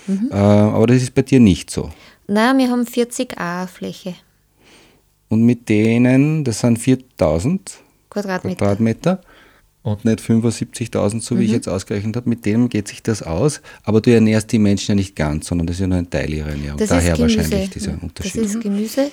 [0.08, 0.30] Mhm.
[0.32, 1.92] Äh, aber das ist bei dir nicht so.
[2.28, 4.16] Nein, wir haben 40 A Fläche.
[5.28, 7.60] Und mit denen, das sind 4.000
[8.10, 8.56] Quadratmeter.
[8.58, 9.22] Quadratmeter
[9.84, 11.46] und nicht 75.000, so wie mhm.
[11.46, 12.30] ich jetzt ausgerechnet habe.
[12.30, 15.68] Mit denen geht sich das aus, aber du ernährst die Menschen ja nicht ganz, sondern
[15.68, 16.78] das ist ja nur ein Teil ihrer Ernährung.
[16.78, 18.42] Das Daher wahrscheinlich dieser Unterschied.
[18.42, 19.12] Das ist Gemüse.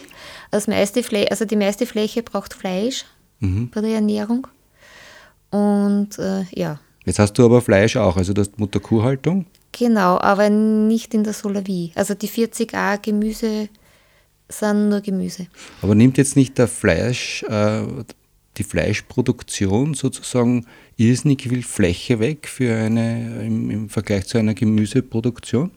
[0.51, 3.05] Das meiste also die meiste Fläche braucht Fleisch
[3.41, 3.69] mhm.
[3.71, 4.47] bei der Ernährung.
[5.51, 6.79] Und äh, ja.
[7.05, 9.47] Jetzt hast du aber Fleisch auch, also du hast Mutterkuhhaltung.
[9.73, 11.93] Genau, aber nicht in der Solavie.
[11.97, 13.69] Also die 40a Gemüse
[14.49, 15.47] sind nur Gemüse.
[15.83, 17.83] Aber nimmt jetzt nicht der Fleisch, äh,
[18.61, 25.71] die Fleischproduktion sozusagen irrsinnig viel Fläche weg für eine, im, im Vergleich zu einer Gemüseproduktion?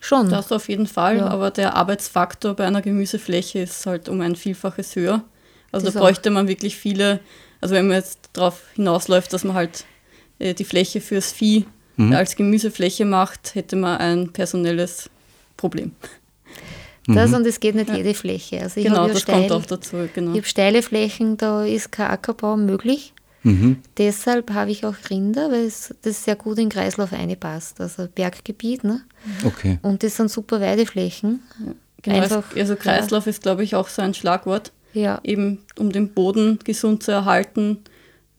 [0.00, 0.28] Schon.
[0.28, 1.28] Das auf jeden Fall, Ja.
[1.28, 5.24] aber der Arbeitsfaktor bei einer Gemüsefläche ist halt um ein Vielfaches höher.
[5.72, 6.04] Also Das da auch.
[6.04, 7.20] bräuchte man wirklich viele,
[7.60, 9.84] also wenn man jetzt darauf hinausläuft, dass man halt
[10.38, 11.64] äh, die Fläche fürs Vieh
[11.98, 12.12] Mhm.
[12.12, 15.08] als Gemüsefläche macht, hätte man ein personelles
[15.56, 15.92] Problem.
[17.08, 17.36] Das Mhm.
[17.36, 18.60] und es geht nicht jede Fläche.
[18.62, 19.96] Also ich genau, habe ja das steil, kommt auch dazu.
[20.14, 20.32] Genau.
[20.32, 23.12] ich habe steile Flächen, da ist kein Ackerbau möglich.
[23.44, 23.76] Mhm.
[23.96, 27.80] Deshalb habe ich auch Rinder, weil es, das sehr gut in den Kreislauf einpasst.
[27.80, 29.02] Also Berggebiet, ne?
[29.44, 29.78] Okay.
[29.82, 31.40] Und das sind super Weideflächen.
[32.02, 34.72] Genau, Einfach, also Kreislauf ist, glaube ich, auch so ein Schlagwort.
[34.92, 37.78] Ja, Eben um den Boden gesund zu erhalten,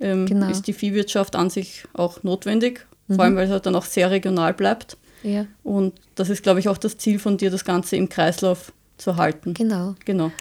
[0.01, 0.49] ähm, Genau.
[0.49, 2.85] ist die Viehwirtschaft an sich auch notwendig.
[3.07, 3.15] Mhm.
[3.15, 4.97] Vor allem, weil es halt dann auch sehr regional bleibt.
[5.23, 8.71] Ja, Und das ist, glaube ich, auch das Ziel von dir, das Ganze im Kreislauf
[8.97, 9.53] zu halten.
[9.53, 9.95] genau.
[10.05, 10.31] Genau.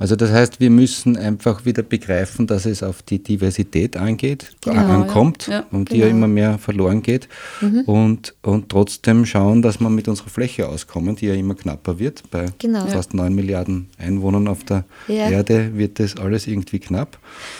[0.00, 4.80] Also das heißt, wir müssen einfach wieder begreifen, dass es auf die Diversität angeht, Genau,
[4.80, 5.54] ankommt ja.
[5.60, 6.16] Ja, und die ja genau.
[6.18, 7.28] immer mehr verloren geht
[7.86, 12.22] und, und trotzdem schauen, dass wir mit unserer Fläche auskommen, die ja immer knapper wird.
[12.30, 12.86] Bei Genau.
[12.86, 15.30] fast 9 Milliarden Einwohnern auf der Ja.
[15.30, 17.18] Erde wird das alles irgendwie knapp.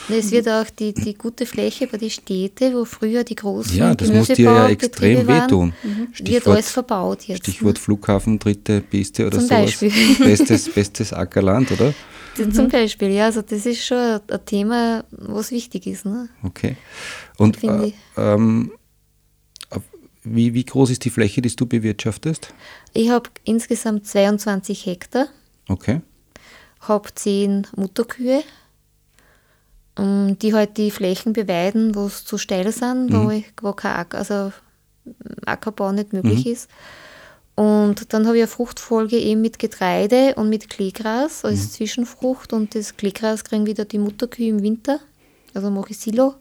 [0.09, 3.95] Es wird auch die, die gute Fläche bei den Städten, wo früher die großen Ja,
[3.95, 5.73] das muss dir ja extrem Gemüsebaubetriebe waren, wehtun.
[6.25, 7.39] wird alles verbaut jetzt.
[7.45, 9.39] Stichwort Flughafen, dritte Piste oder.
[9.39, 9.91] Beispiel.
[10.21, 11.93] Bestes, bestes Ackerland, oder?
[12.39, 12.53] Ne?
[12.53, 16.05] Zum Beispiel, ja, also das ist schon ein Thema, was wichtig ist.
[16.05, 16.29] Ne?
[16.43, 16.77] Okay.
[17.37, 18.73] Und äh, ähm,
[20.25, 22.53] wie, wie groß ist die Fläche, die du bewirtschaftest?
[22.93, 25.29] Ich habe insgesamt 22 Hektar,
[25.69, 26.01] Okay.
[26.81, 28.43] habe 10 Mutterkühe,
[29.97, 33.97] ähm, die halt die Flächen beweiden, wo es zu steil sind, wo, ich, wo kein
[33.97, 34.53] Acker, also
[35.47, 36.71] Ackerbau nicht möglich ist.
[37.59, 42.77] Und dann habe ich eine Fruchtfolge eben mit Getreide und mit Kleegras als Zwischenfrucht und
[42.77, 45.01] das Kleegras kriegen wieder die Mutterkühe im Winter,
[45.55, 46.35] also mache ich Silo.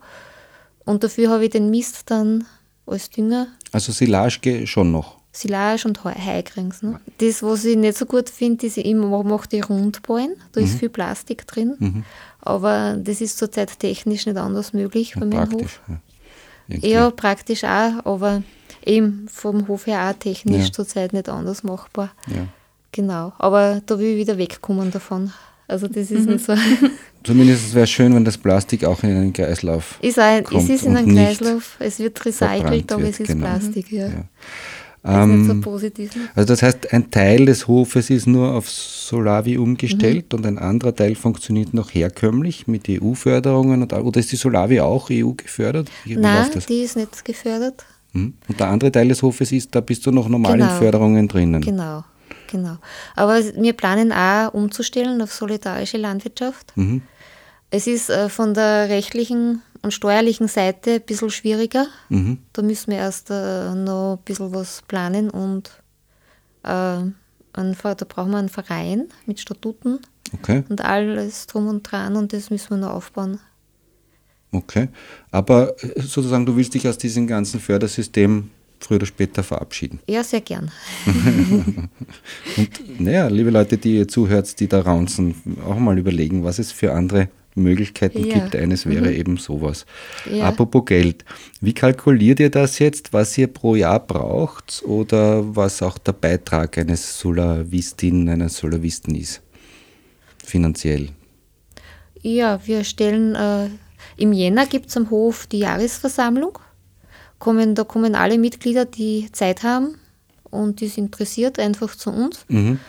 [0.86, 2.46] Und dafür habe ich den Mist dann
[2.86, 5.18] als Dünger Also Silage schon noch.
[5.32, 7.00] Silage und Heu Heu kriegen sie, ne?
[7.18, 10.36] Das, was ich nicht so gut finde, ist, ich mache die Rundballen.
[10.52, 12.06] Da ist viel Plastik drin.
[12.42, 15.80] Aber das ist zurzeit technisch nicht anders möglich bei meinem Praktisch.
[15.80, 15.82] Hof.
[15.88, 16.02] Ja.
[16.68, 16.90] Irgendwie.
[16.92, 18.44] Ja, praktisch auch, aber
[18.88, 20.72] eben vom Hof her auch technisch Ja.
[20.72, 22.12] zurzeit nicht anders machbar.
[22.28, 22.48] Ja.
[22.92, 23.34] Genau.
[23.38, 25.32] Aber da will ich wieder wegkommen davon.
[25.68, 26.56] Also das ist nicht so.
[27.24, 30.70] Zumindest wäre es schön, wenn das Plastik auch in einen Kreislauf ist ein, es kommt
[30.70, 33.46] ist in einem nicht Kreislauf, es wird verbrannt recycelt, aber wird, es ist genau.
[33.48, 34.08] Plastik, ja.
[34.08, 34.14] Ja.
[35.04, 36.16] Das ist nicht so Ähm, positiv.
[36.16, 36.22] ne?
[36.36, 39.64] also das heißt, ein Teil des Hofes ist nur auf Solavi Mhm.
[39.64, 44.36] umgestellt und ein anderer Teil funktioniert noch herkömmlich mit EU-Förderungen und all- oder ist die
[44.38, 45.90] Solavi auch EU gefördert?
[46.06, 46.66] Wie, wie Nein, läuft das?
[46.66, 47.86] die ist nicht gefördert.
[48.18, 48.34] Mhm.
[48.48, 50.78] Und der andere Teil des Hofes ist, da bist du noch normal in Genau.
[50.78, 51.62] Förderungen drinnen.
[51.62, 52.04] Genau,
[52.52, 52.78] genau.
[53.16, 56.74] Aber wir planen auch umzustellen auf solidarische Landwirtschaft.
[56.76, 57.02] Mhm.
[57.70, 61.88] Es ist äh, von der rechtlichen und steuerlichen Seite ein bisschen schwieriger.
[62.10, 62.40] Mhm.
[62.54, 65.70] Da müssen wir erst äh, noch ein bisschen was planen und
[66.64, 67.00] äh,
[67.54, 70.00] da brauchen wir einen Verein mit Statuten
[70.34, 73.40] Okay, und alles drum und dran und das müssen wir noch aufbauen.
[74.52, 74.88] Okay.
[75.32, 80.00] Aber äh, sozusagen, du willst dich aus diesem ganzen Fördersystem früher oder später verabschieden.
[80.08, 80.72] Ja, sehr gern.
[82.58, 85.36] Und naja, liebe Leute, die ihr zuhört, die da raunzen,
[85.68, 88.36] auch mal überlegen, was es für andere Möglichkeiten Ja.
[88.36, 88.56] gibt.
[88.56, 89.86] Eines wäre eben sowas.
[90.32, 90.46] Ja.
[90.46, 91.26] Apropos Geld,
[91.60, 96.78] wie kalkuliert ihr das jetzt, was ihr pro Jahr braucht oder was auch der Beitrag
[96.78, 99.42] eines Solavistin, eines Solavisten ist?
[100.46, 101.10] Finanziell.
[102.22, 103.70] Ja, wir stellen, äh,
[104.18, 106.58] im Jänner gibt es am Hof die Jahresversammlung.
[107.40, 109.96] Kommen, da kommen alle Mitglieder, die Zeit haben
[110.50, 112.46] und die sind interessiert, einfach zu uns.
[112.48, 112.80] Mhm.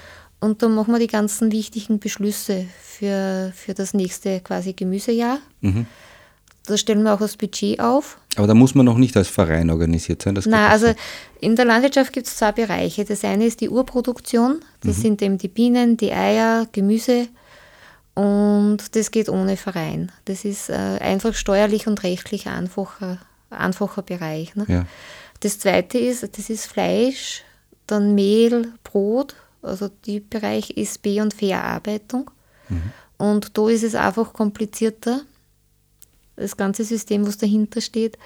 [0.40, 5.38] Und dann machen wir die ganzen wichtigen Beschlüsse für, für das nächste quasi Gemüsejahr.
[5.60, 5.86] Mhm.
[6.66, 8.18] Da stellen wir auch das Budget auf.
[8.36, 10.34] Aber da muss man noch nicht als Verein organisiert sein.
[10.34, 10.94] Das Nein, also so.
[11.40, 13.04] in der Landwirtschaft gibt es zwei Bereiche.
[13.04, 15.02] Das eine ist die Urproduktion, das Mhm.
[15.02, 17.28] sind eben die Bienen, die Eier, Gemüse
[18.18, 20.10] und das geht ohne Verein.
[20.24, 24.56] Das ist äh, einfach steuerlich und rechtlich einfacher, einfacher Bereich.
[24.56, 24.64] Ne?
[24.66, 24.86] Ja.
[25.38, 27.44] Das zweite ist, das ist Fleisch,
[27.86, 32.28] dann Mehl, Brot, also die Bereich SB und Verarbeitung.
[33.18, 35.20] Und da ist es einfach komplizierter,
[36.34, 38.18] das ganze System, was dahinter steht.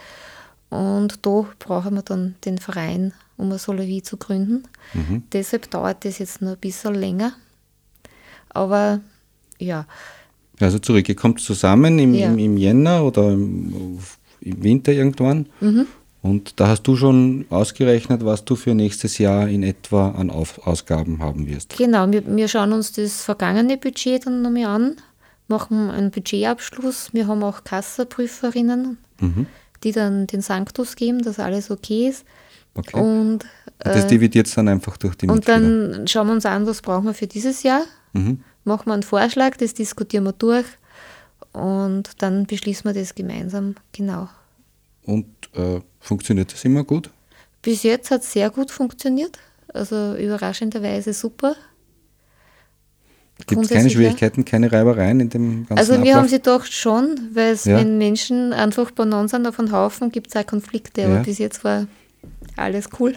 [0.70, 4.62] Und da brauchen wir dann den Verein, um eine Solavie zu gründen.
[5.34, 7.34] Deshalb dauert das jetzt noch ein bisschen länger.
[8.48, 9.00] Aber
[9.62, 9.86] ja,
[10.60, 12.26] Also zurück, ihr kommt zusammen im, Ja.
[12.28, 13.98] im, im Jänner oder im,
[14.40, 15.46] im Winter irgendwann.
[15.60, 15.86] Mhm.
[16.22, 20.64] Und da hast du schon ausgerechnet, was du für nächstes Jahr in etwa an Auf
[20.68, 21.76] Ausgaben haben wirst.
[21.76, 24.96] genau, wir, wir schauen uns das vergangene Budget dann nochmal an,
[25.48, 27.08] machen einen Budgetabschluss.
[27.12, 29.46] Wir haben auch Kassaprüferinnen, Mhm.
[29.84, 32.24] die dann den Sanctus geben, dass alles okay ist.
[32.74, 32.98] Okay.
[33.00, 33.46] Und, Und
[33.80, 35.60] das äh, dividiert es dann einfach durch die und Mitglieder.
[35.60, 37.82] dann schauen wir uns an, was brauchen wir für dieses Jahr.
[38.12, 38.40] Mhm.
[38.64, 40.66] Machen wir einen Vorschlag, das diskutieren wir durch
[41.52, 43.74] und dann beschließen wir das gemeinsam.
[43.92, 44.28] Genau.
[45.04, 47.10] Und äh, funktioniert das immer gut?
[47.60, 49.38] Bis jetzt hat es sehr gut funktioniert.
[49.74, 51.56] Also überraschenderweise super.
[53.46, 53.90] Gibt es keine.
[53.90, 56.14] Schwierigkeiten, keine Reibereien in dem ganzen Also wir Ablauf?
[56.16, 57.78] haben sie doch schon, weil es, Ja.
[57.78, 61.04] wenn Menschen einfach banan sind auf einen Haufen, gibt es auch Konflikte.
[61.06, 61.22] Aber Ja.
[61.22, 61.86] bis jetzt war
[62.56, 63.14] alles cool.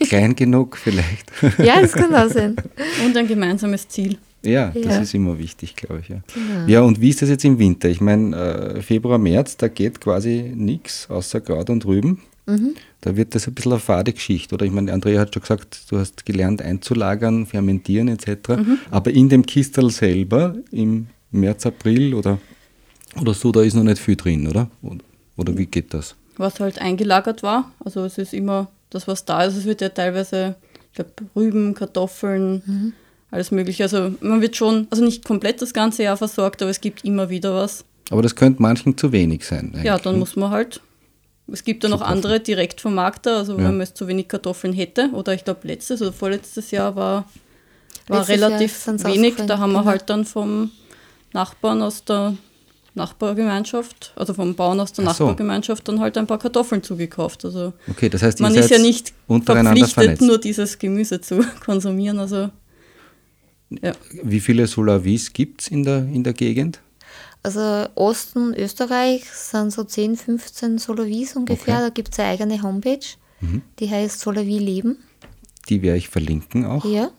[0.00, 1.30] Klein genug vielleicht.
[1.58, 2.56] ja, das kann auch sein.
[3.04, 4.18] Und ein gemeinsames Ziel.
[4.44, 5.00] Ja, das Ja.
[5.00, 6.08] ist immer wichtig, glaube ich.
[6.08, 6.20] Ja.
[6.34, 6.66] Genau.
[6.66, 7.88] ja, und wie ist das jetzt im Winter?
[7.88, 12.20] Ich meine, äh, Februar, März, da geht quasi nichts außer Kraut und Rüben.
[12.46, 12.74] Mhm.
[13.00, 14.54] Da wird das ein bisschen eine fade Geschichte.
[14.54, 18.48] Oder ich meine, Andrea hat schon gesagt, du hast gelernt einzulagern, fermentieren etc.
[18.50, 18.78] Mhm.
[18.90, 22.38] Aber in dem Kistel selber im März, April oder,
[23.20, 24.68] oder so, da ist noch nicht viel drin, oder?
[24.82, 24.98] Oder,
[25.36, 26.16] oder wie geht das?
[26.36, 27.70] was halt eingelagert war.
[27.84, 29.56] Also es ist immer das, was da ist.
[29.56, 30.56] Es wird ja teilweise,
[30.90, 32.92] ich glaube, Rüben, Kartoffeln, Mhm.
[33.34, 33.82] Alles mögliche.
[33.82, 37.28] Also man wird schon, also nicht komplett das ganze Jahr versorgt, aber es gibt immer
[37.28, 37.84] wieder was.
[38.10, 39.72] Aber das könnte manchen zu wenig sein.
[39.82, 40.18] Ja, eigentlich, dann ne?
[40.20, 40.80] muss man halt.
[41.52, 42.10] Es gibt ja noch Super.
[42.10, 43.58] andere Direktvermarkter, also Ja.
[43.58, 47.28] wenn man jetzt zu wenig Kartoffeln hätte, oder ich glaube letztes oder vorletztes Jahr war,
[48.08, 49.34] war Letztes Jahr relativ wenig.
[49.46, 49.90] Da haben wir genau.
[49.90, 50.70] halt dann vom
[51.32, 52.36] Nachbarn aus der
[52.94, 55.10] Nachbargemeinschaft, also vom Bauern aus der so.
[55.10, 57.44] Nachbargemeinschaft dann halt ein paar Kartoffeln zugekauft.
[57.44, 60.22] Also Okay, das heißt, man ist ja nicht untereinander verpflichtet, vernetzt.
[60.22, 62.18] nur dieses Gemüse zu konsumieren.
[62.18, 62.50] Also
[63.70, 63.92] ja.
[64.22, 66.80] Wie viele Solavis gibt es in der, in der Gegend?
[67.42, 71.74] Also Osten Österreich sind so 10, 15 Solavis ungefähr.
[71.74, 71.82] Okay.
[71.84, 73.04] Da gibt es eine eigene Homepage,
[73.40, 73.62] Mhm.
[73.78, 74.96] die heißt Solavi Leben.
[75.68, 76.84] Die werde ich verlinken auch.
[76.84, 77.10] Ja.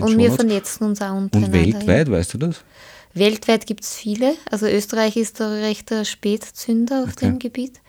[0.00, 1.58] Und wir vernetzen uns auch Und untereinander.
[1.58, 1.74] ja.
[1.74, 2.62] weltweit, weißt du das?
[3.14, 4.34] Weltweit gibt es viele.
[4.50, 7.26] Also Österreich ist da recht ein Spätzünder auf Okay.
[7.26, 7.80] dem Gebiet.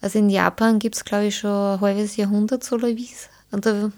[0.00, 3.28] Also in Japan gibt es, glaube ich, schon ein halbes Jahrhundert Solavis.
[3.50, 3.90] Und da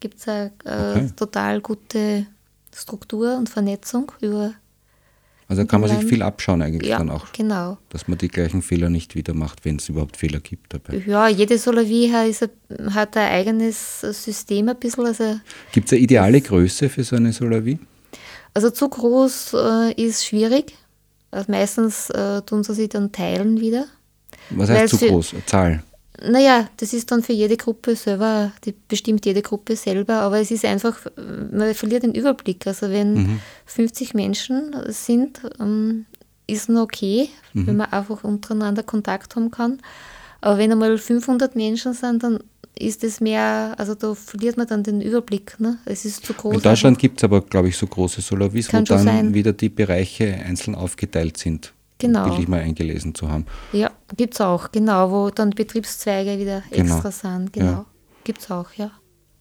[0.00, 1.10] gibt es eine äh, Okay.
[1.16, 2.26] total gute
[2.74, 4.52] Struktur und Vernetzung über.
[5.50, 7.78] Also kann man sich viel abschauen eigentlich Ja, dann auch, genau.
[7.88, 11.02] dass man die gleichen Fehler nicht wieder macht, wenn es überhaupt Fehler gibt dabei.
[11.06, 15.06] Ja, jede Solavie hat, ein- eigenes System ein bisschen.
[15.06, 15.40] Also,
[15.72, 17.78] Gibt es eine ideale Größe für so eine Solavie?
[18.54, 20.74] also zu groß äh, ist schwierig.
[21.30, 23.86] Also meistens äh, tun sie sich dann teilen wieder.
[24.50, 25.34] Was heißt zu groß?
[25.46, 25.82] Zahl?
[26.26, 30.50] Naja, das ist dann für jede Gruppe selber, die bestimmt jede Gruppe selber, aber es
[30.50, 30.98] ist einfach,
[31.52, 32.66] man verliert den Überblick.
[32.66, 33.40] Also wenn Mhm.
[33.66, 36.06] 50 Menschen sind, ähm,
[36.46, 37.66] ist noch okay, Mhm.
[37.66, 39.78] wenn man einfach untereinander Kontakt haben kann.
[40.40, 42.38] Aber wenn einmal 500 Menschen sind, dann
[42.78, 45.58] ist es mehr, also da verliert man dann den Überblick.
[45.58, 45.78] Ne?
[45.84, 46.54] Es ist zu groß.
[46.54, 49.34] In Deutschland gibt es aber, glaube ich, so große Solavis, wo dann sein.
[49.34, 51.72] wieder die Bereiche einzeln aufgeteilt sind.
[51.98, 52.32] Genau.
[52.34, 53.44] Will ich mal eingelesen zu haben.
[53.72, 56.94] Ja, gibt es auch, genau, wo dann Betriebszweige wieder Genau.
[56.94, 57.52] extra sind.
[57.52, 57.66] Genau.
[57.66, 57.86] Ja.
[58.24, 58.90] Gibt es auch, ja.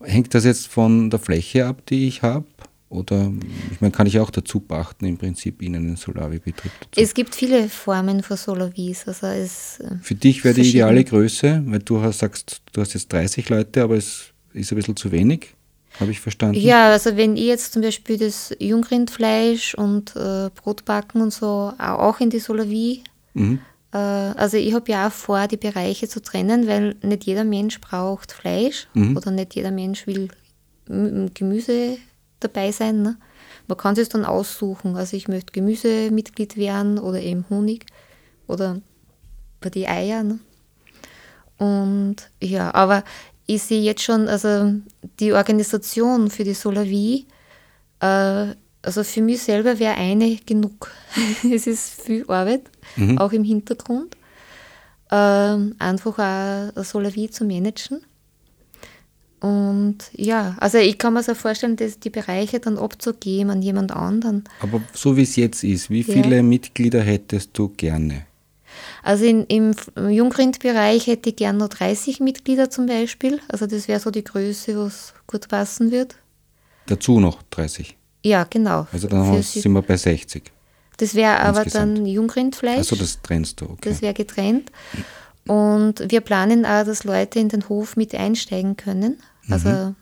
[0.01, 2.45] Hängt das jetzt von der Fläche ab, die ich habe?
[2.89, 3.31] Oder,
[3.71, 7.01] ich meine, kann ich auch dazu pachten, im Prinzip in einen Solavi-Betrieb dazu?
[7.01, 9.05] Es gibt viele Formen für Solavis.
[9.07, 12.93] Also es, äh, Für dich wäre die ideale Größe, weil du hast, sagst, du hast
[12.93, 15.53] jetzt 30 Leute, aber es ist ein bisschen zu wenig,
[15.99, 16.55] habe ich verstanden.
[16.59, 21.99] Ja, also wenn ich jetzt zum Beispiel das Jungrindfleisch und äh, Brotbacken und so au-
[22.09, 23.59] auch in die Solavie, Mhm.
[23.93, 27.79] äh, also ich habe ja auch vor, die Bereiche zu trennen, weil nicht jeder Mensch
[27.81, 29.15] braucht Fleisch Mhm.
[29.17, 30.29] oder nicht jeder Mensch will
[31.33, 31.97] Gemüse
[32.39, 33.01] dabei sein.
[33.01, 33.17] Ne?
[33.67, 34.95] Man kann es dann aussuchen.
[34.95, 37.85] Also ich möchte Gemüsemitglied werden oder eben Honig
[38.47, 38.79] oder
[39.59, 40.23] bei die Eier.
[40.23, 40.39] Ne?
[41.57, 43.03] Und ja, aber
[43.47, 44.73] ich sehe jetzt schon, also
[45.19, 47.25] die Organisation für die Solavie,
[48.01, 48.47] äh,
[48.83, 50.91] also für mich selber wäre eine genug.
[51.51, 52.61] es ist viel Arbeit,
[52.95, 53.17] Mhm.
[53.17, 54.15] auch im Hintergrund.
[55.11, 58.01] Ähm, einfach auch eine Solavie zu managen.
[59.39, 63.91] Und ja, also ich kann mir so vorstellen, dass die Bereiche dann abzugeben an jemand
[63.91, 64.43] anderen.
[64.59, 66.13] Aber so wie es jetzt ist, wie Ja.
[66.13, 68.25] viele Mitglieder hättest du gerne?
[69.03, 69.73] Also in, im
[70.09, 73.39] Jungrindbereich hätte ich gerne noch 30 Mitglieder zum Beispiel.
[73.47, 76.15] Also das wäre so die Größe, was gut passen wird.
[76.87, 77.95] Dazu noch 30.
[78.23, 78.87] Ja, genau.
[78.91, 80.51] Also dann sind wir bei 60.
[80.97, 82.77] Das wäre aber dann Jungrindfleisch.
[82.77, 83.89] Also das trennst du, okay.
[83.89, 84.71] Das wäre getrennt.
[85.47, 89.21] Und wir planen auch, dass Leute in den Hof mit einsteigen können.
[89.49, 89.95] Also Mhm.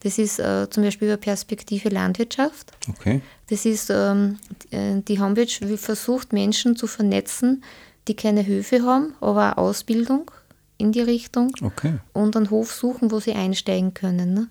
[0.00, 2.72] das ist äh, zum Beispiel über Perspektive Landwirtschaft.
[2.88, 3.22] okay.
[3.48, 4.38] Das ist, ähm,
[4.70, 7.62] äh, die Homepage will- versucht, Menschen zu vernetzen,
[8.08, 10.30] die keine Höfe haben, aber auch Ausbildung
[10.78, 11.94] in die Richtung Okay.
[12.12, 14.34] und einen Hof suchen, wo sie einsteigen können.
[14.34, 14.48] Ne?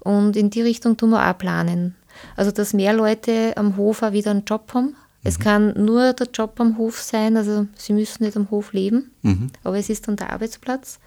[0.00, 1.94] Und in die Richtung tun wir auch planen.
[2.36, 4.96] Also, dass mehr Leute am Hof auch wieder einen Job haben.
[5.22, 9.10] Es kann nur der Job am Hof sein, also sie müssen nicht am Hof leben,
[9.22, 9.48] Mhm.
[9.62, 10.98] aber es ist dann der Arbeitsplatz.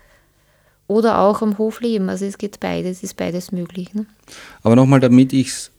[0.85, 2.09] oder auch am Hof leben.
[2.09, 3.93] Also es geht beides, ist beides möglich.
[3.93, 4.05] Ne?
[4.63, 5.71] Aber nochmal, damit ich es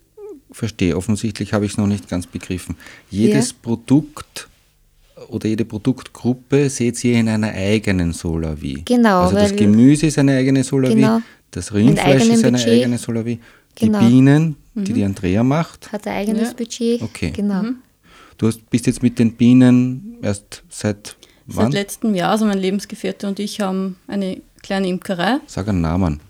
[0.50, 2.76] verstehe, offensichtlich habe ich es noch nicht ganz begriffen.
[3.11, 3.57] Jedes ja.
[3.62, 4.48] Produkt
[5.28, 8.82] oder jede Produktgruppe seht ihr in einer eigenen Solavi.
[8.84, 9.22] Genau.
[9.22, 12.68] Also das Gemüse ist eine eigene Solavi, genau, das Rindfleisch ist eine Budget.
[12.68, 13.38] eigene Solavi,
[13.74, 14.00] genau.
[14.00, 14.94] die Bienen, die mhm.
[14.94, 15.92] die Andrea macht.
[15.92, 16.54] Hat ein eigenes ja.
[16.54, 17.02] Budget.
[17.02, 17.30] Okay.
[17.30, 17.62] Genau.
[17.62, 17.76] Mhm.
[18.38, 21.66] Du bist jetzt mit den Bienen erst seit wann?
[21.66, 25.38] Seit letztem Jahr, also mein Lebensgefährte und ich haben eine kleine Imkerei.
[25.46, 26.20] Sag einen Namen.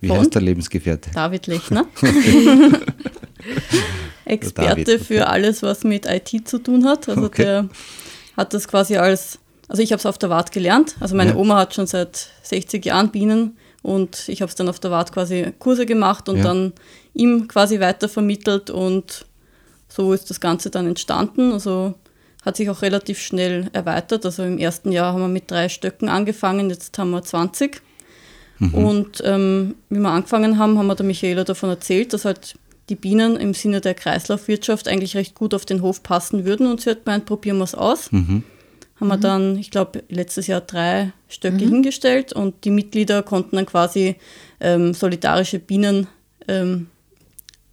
[0.00, 0.18] Wie Von?
[0.18, 1.10] heißt der Lebensgefährte?
[1.14, 1.86] David Lechner.
[4.24, 7.08] Experte David, für alles, was mit IT zu tun hat.
[7.08, 7.42] Also okay.
[7.42, 7.68] der
[8.36, 9.38] hat das quasi als,
[9.68, 10.96] also ich habe es auf der Wart gelernt.
[11.00, 11.36] Also meine ja.
[11.36, 15.12] Oma hat schon seit 60 Jahren Bienen und ich habe es dann auf der Wart
[15.12, 16.44] quasi Kurse gemacht und ja.
[16.44, 16.72] dann
[17.14, 19.26] ihm quasi weitervermittelt und
[19.88, 21.52] so ist das Ganze dann entstanden.
[21.52, 21.94] Also
[22.44, 24.24] hat sich auch relativ schnell erweitert.
[24.24, 27.80] Also im ersten Jahr haben wir mit drei Stöcken angefangen, jetzt haben wir 20.
[28.58, 28.74] Mhm.
[28.74, 32.54] Und ähm, wie wir angefangen haben, haben wir der Michaela davon erzählt, dass halt
[32.88, 36.66] die Bienen im Sinne der Kreislaufwirtschaft eigentlich recht gut auf den Hof passen würden.
[36.66, 38.10] Und sie hat gemeint, probieren wir es aus.
[38.12, 38.42] Mhm.
[39.00, 39.20] Haben wir mhm.
[39.20, 41.70] dann, ich glaube, letztes Jahr drei Stöcke mhm.
[41.70, 44.16] hingestellt und die Mitglieder konnten dann quasi
[44.60, 46.06] ähm, solidarische Bienen
[46.48, 46.88] ähm,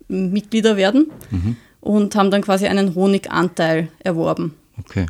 [0.08, 1.56] Mitglieder werden mhm.
[1.82, 4.56] und haben dann quasi einen Honiganteil erworben.
[4.80, 5.06] Okay.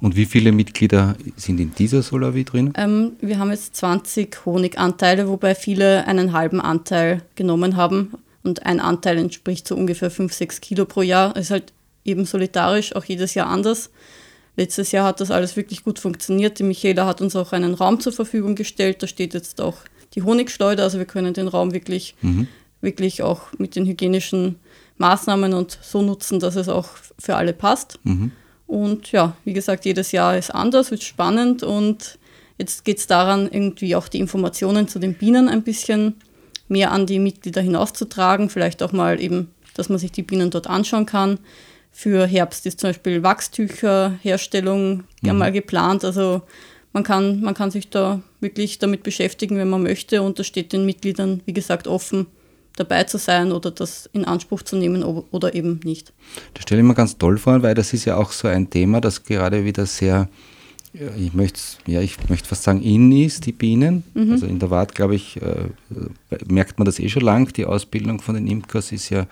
[0.00, 2.72] Und wie viele Mitglieder sind in dieser Solavi drin?
[2.76, 8.14] Ähm, wir haben jetzt 20 Honiganteile, wobei viele einen halben Anteil genommen haben.
[8.42, 11.36] Und ein Anteil entspricht so ungefähr 5, 6 Kilo pro Jahr.
[11.36, 11.72] Ist halt
[12.04, 13.90] eben solidarisch, auch jedes Jahr anders.
[14.56, 16.58] Letztes Jahr hat das alles wirklich gut funktioniert.
[16.58, 19.02] Die Michaela hat uns auch einen Raum zur Verfügung gestellt.
[19.02, 19.78] Da steht jetzt auch
[20.14, 20.82] die Honigschleuder.
[20.82, 22.48] Also wir können den Raum wirklich, mhm.
[22.80, 24.56] wirklich auch mit den hygienischen
[24.98, 26.88] Maßnahmen und so nutzen, dass es auch
[27.18, 27.98] für alle passt.
[28.04, 28.32] Mhm.
[28.66, 32.18] Und ja, wie gesagt, jedes Jahr ist anders, wird spannend und
[32.56, 36.14] jetzt geht es daran, irgendwie auch die Informationen zu den Bienen ein bisschen
[36.72, 38.50] mehr an die Mitglieder hinauszutragen.
[38.50, 41.38] Vielleicht auch mal eben, dass man sich die Bienen dort anschauen kann.
[41.92, 45.38] Für Herbst ist zum Beispiel Wachstücherherstellung mhm.
[45.38, 46.04] mal geplant.
[46.04, 46.42] Also
[46.92, 50.22] man kann, man kann sich da wirklich damit beschäftigen, wenn man möchte.
[50.22, 52.26] Und das steht den Mitgliedern, wie gesagt, offen,
[52.76, 56.12] dabei zu sein oder das in Anspruch zu nehmen oder eben nicht.
[56.54, 59.00] Das stelle ich mir ganz toll vor, weil das ist ja auch so ein Thema,
[59.00, 60.28] das gerade wieder sehr,
[60.92, 64.04] ich möchte, ja, ich möchte fast sagen, in ist, die Bienen.
[64.14, 64.32] Mhm.
[64.32, 65.68] Also in der Wart, glaube ich, äh,
[66.46, 67.52] merkt man das eh schon lang.
[67.54, 69.26] Die Ausbildung von den Imkers ist ja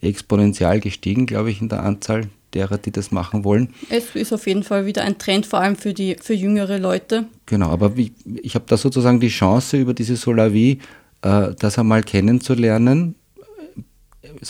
[0.00, 3.74] exponentiell gestiegen, glaube ich, in der Anzahl derer, die das machen wollen.
[3.90, 7.26] Es ist auf jeden Fall wieder ein Trend, vor allem für, die, für jüngere Leute.
[7.46, 8.12] Genau, aber wie,
[8.42, 10.78] ich habe da sozusagen die Chance über diese Solavi
[11.22, 13.16] äh, das einmal kennenzulernen,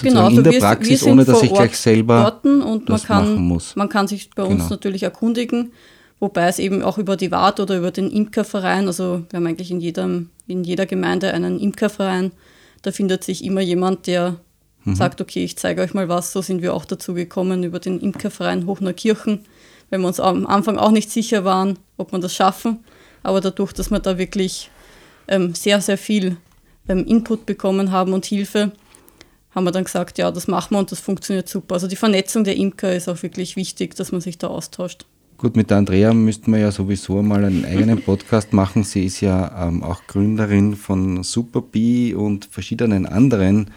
[0.02, 3.24] genau, also in der wir, Praxis, wir ohne dass ich gleich selber und man kann,
[3.24, 3.76] machen muss.
[3.76, 4.70] Man kann sich bei uns genau.
[4.70, 5.72] natürlich erkundigen,
[6.24, 9.70] wobei es eben auch über die Wart oder über den Imkerverein, also wir haben eigentlich
[9.70, 12.32] in, jedem, in jeder Gemeinde einen Imkerverein,
[12.80, 14.38] da findet sich immer jemand, der
[14.84, 14.94] mhm.
[14.94, 16.32] sagt, okay, ich zeige euch mal was.
[16.32, 19.44] So sind wir auch dazu gekommen über den Imkerverein Hochneukirchen,
[19.90, 22.78] weil wir uns am Anfang auch nicht sicher waren, ob wir das schaffen.
[23.22, 24.70] Aber dadurch, dass wir da wirklich
[25.28, 26.38] ähm, sehr, sehr viel
[26.88, 28.72] ähm, Input bekommen haben und Hilfe,
[29.50, 31.74] haben wir dann gesagt, ja, das machen wir und das funktioniert super.
[31.74, 35.04] Also die Vernetzung der Imker ist auch wirklich wichtig, dass man sich da austauscht.
[35.36, 38.84] Gut, mit der Andrea müssten wir ja sowieso mal einen eigenen Podcast machen.
[38.84, 43.70] Sie ist ja ähm, auch Gründerin von Superbee und verschiedenen anderen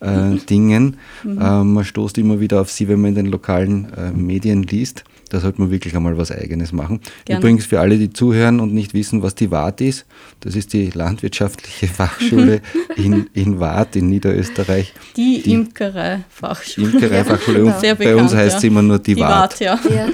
[0.00, 0.96] äh, Dingen.
[1.22, 1.38] Mhm.
[1.40, 5.04] Ähm, man stoßt immer wieder auf sie, wenn man in den lokalen äh, Medien liest.
[5.28, 7.00] Da sollte man wirklich einmal was Eigenes machen.
[7.24, 7.40] Gerne.
[7.40, 10.06] Übrigens für alle, die zuhören und nicht wissen, was die WAT ist,
[10.40, 12.62] das ist die Landwirtschaftliche Fachschule
[12.96, 14.92] in, in Waadt in Niederösterreich.
[15.16, 16.90] Die, die Imkerei-Fachschule.
[16.90, 17.74] Imkerei-Fachschule.
[17.82, 18.10] Ja, genau.
[18.10, 18.60] bei uns heißt ja.
[18.60, 19.60] sie immer nur die, die WAT.
[19.60, 19.78] ja.
[19.88, 20.08] ja.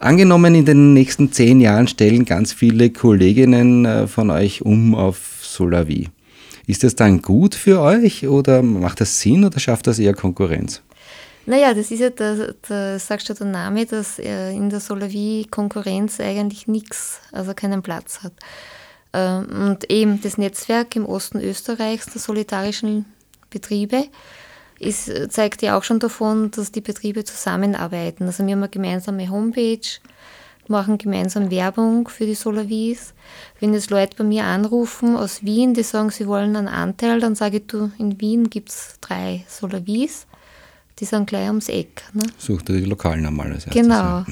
[0.00, 5.40] Angenommen, in den nächsten zehn Jahren stellen ganz viele Kolleginnen äh, von euch um auf
[5.42, 6.08] Solavi.
[6.66, 10.82] Ist das dann gut für euch oder macht das Sinn oder schafft das eher Konkurrenz?
[11.46, 16.20] Naja, das ist ja, da, da sagst du der Name, dass in der Solavie Konkurrenz
[16.20, 18.34] eigentlich nichts, also keinen Platz hat.
[19.14, 23.06] Ähm, und eben das Netzwerk im Osten Österreichs der solidarischen
[23.50, 24.04] Betriebe
[24.78, 28.24] ist, zeigt ja auch schon davon, dass die Betriebe zusammenarbeiten.
[28.24, 29.80] Also wir haben eine gemeinsame Homepage,
[30.68, 33.14] machen gemeinsam Werbung für die Solavies.
[33.60, 37.34] Wenn jetzt Leute bei mir anrufen aus Wien, die sagen, sie wollen einen Anteil, dann
[37.34, 40.26] sage ich, du, in Wien gibt es drei Solavies
[41.00, 42.02] die sind gleich ums Eck.
[42.12, 42.24] Ne?
[42.38, 43.66] Sucht die lokalen einmal als.
[43.66, 44.24] Genau.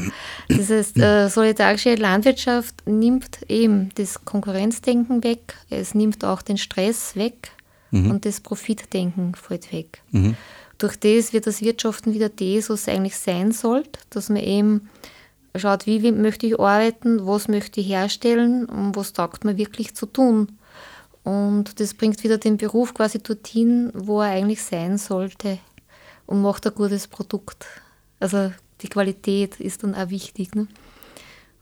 [0.48, 7.16] Das heißt, äh, solidarische Landwirtschaft nimmt eben das Konkurrenzdenken weg, es nimmt auch den Stress
[7.16, 7.50] weg
[7.90, 8.10] mhm.
[8.10, 10.02] und das Profitdenken fällt weg.
[10.10, 10.36] Mhm.
[10.78, 14.90] Durch das wird das Wirtschaften wieder das, was es eigentlich sein sollte, dass man eben
[15.56, 19.94] schaut, wie, wie möchte ich arbeiten, was möchte ich herstellen und was taugt mir wirklich
[19.94, 20.58] zu tun.
[21.24, 25.58] Und das bringt wieder den Beruf quasi dorthin, wo er eigentlich sein sollte
[26.26, 27.66] und macht ein gutes Produkt.
[28.20, 30.54] Also die Qualität ist dann auch wichtig.
[30.54, 30.68] Ne?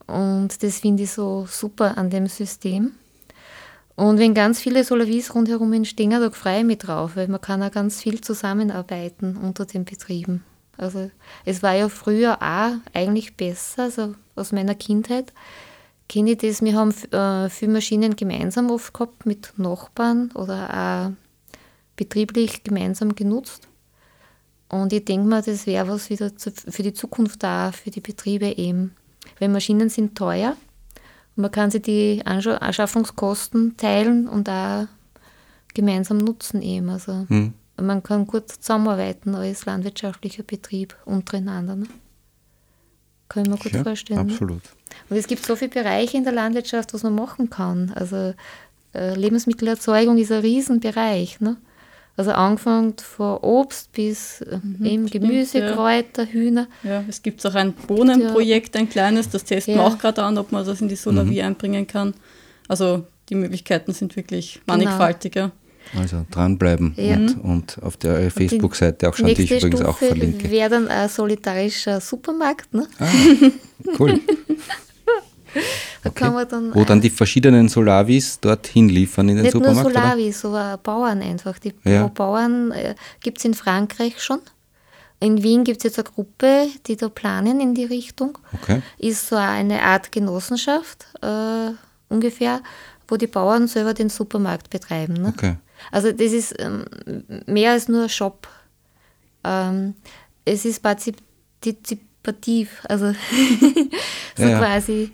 [0.07, 2.93] Und das finde ich so super an dem System.
[3.97, 7.63] Und wenn ganz viele Solavis rundherum entstehen, da freue ich mich drauf, weil man kann
[7.63, 10.45] auch ganz viel zusammenarbeiten unter den Betrieben.
[10.77, 11.11] Also
[11.45, 15.33] es war ja früher auch eigentlich besser, also aus meiner Kindheit
[16.09, 20.69] kenne ich das, wir haben äh, viele Maschinen gemeinsam oft gehabt mit Nachbarn oder
[21.09, 21.57] auch
[21.97, 23.69] betrieblich gemeinsam genutzt.
[24.69, 28.01] Und ich denke mal, das wäre was wieder zu, für die Zukunft da, für die
[28.01, 28.95] Betriebe eben.
[29.39, 30.57] Weil Maschinen sind teuer
[31.37, 34.87] man kann sich die Anschaffungskosten teilen und auch
[35.75, 36.89] gemeinsam nutzen eben.
[36.89, 37.53] Also hm.
[37.81, 41.77] man kann gut zusammenarbeiten als landwirtschaftlicher Betrieb untereinander.
[41.77, 41.87] Ne?
[43.29, 44.27] Kann ich mir gut ja, vorstellen.
[44.27, 44.33] Ne?
[44.33, 44.63] Absolut.
[44.63, 44.71] Ne?
[45.11, 47.93] Und es gibt so viele Bereiche in der Landwirtschaft, was man machen kann.
[47.95, 48.35] Also
[48.95, 51.41] äh, Lebensmittelerzeugung ist ein Riesenbereich.
[51.41, 51.57] Ne?
[52.17, 55.73] Also angefangen von Obst bis äh, mhm, eben Gemüse, stimmt, ja.
[55.75, 56.69] Kräuter, Hühner.
[56.85, 59.81] Ja, es gibt auch ein Bohnenprojekt, ein kleines, das testen ja.
[59.81, 61.49] wir auch gerade an, ob man das in die Solarie mhm.
[61.49, 62.15] einbringen kann.
[62.69, 64.79] Also die Möglichkeiten sind wirklich genau.
[64.79, 65.35] mannigfaltig.
[65.35, 65.51] Ja.
[65.99, 67.17] Also dranbleiben ja.
[67.17, 70.51] und, und auf der Facebook-Seite auch schauen, die ich übrigens Stufe auch verlinke.
[70.51, 72.73] wäre dann ein solitarischer Supermarkt.
[72.73, 72.87] Ne?
[72.99, 73.07] Ah,
[73.99, 74.21] cool.
[76.05, 76.25] Da okay.
[76.25, 79.87] kann man dann, Wo dann die verschiedenen Solavis dorthin liefern in den nicht Supermarkt?
[79.87, 81.59] Nicht nur Solavis, aber Bauern einfach.
[81.59, 82.09] Die ja.
[82.09, 84.41] Bauern äh, gibt es in Frankreich schon.
[85.21, 88.37] In Wien gibt es jetzt eine Gruppe, die da planen in die Richtung.
[88.53, 88.83] Okay.
[88.99, 91.71] Ist so eine Art Genossenschaft äh,
[92.11, 92.61] ungefähr,
[93.09, 95.15] wo die Bauern selber den Supermarkt betreiben.
[95.15, 95.29] Ne?
[95.29, 95.57] Okay.
[95.91, 96.85] Also das ist ähm,
[97.47, 98.47] mehr als nur ein Shop.
[99.43, 99.95] Ähm,
[100.45, 103.13] es ist partizipativ, also
[104.37, 105.11] so ja, quasi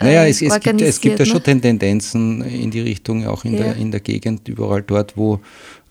[0.00, 1.60] naja, es, es, gibt, es gibt ja schon ne?
[1.60, 3.60] Tendenzen in die Richtung, auch in, ja.
[3.60, 5.40] der, in der Gegend, überall dort, wo,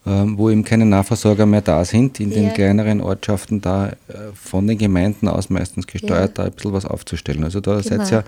[0.06, 3.94] ähm, wo eben keine Nahversorger mehr da sind, in den kleineren Ortschaften da äh,
[4.34, 7.46] von den Gemeinden aus meistens gesteuert, da ein bisschen was aufzustellen.
[7.46, 7.84] Also da genau.
[7.84, 8.24] seid ihr ja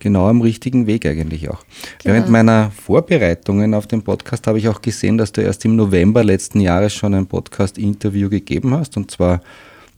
[0.00, 1.64] genau am richtigen Weg eigentlich auch.
[2.02, 2.14] Genau.
[2.14, 6.24] Während meiner Vorbereitungen auf den Podcast habe ich auch gesehen, dass du erst im November
[6.24, 9.40] letzten Jahres schon ein Podcast-Interview gegeben hast, und zwar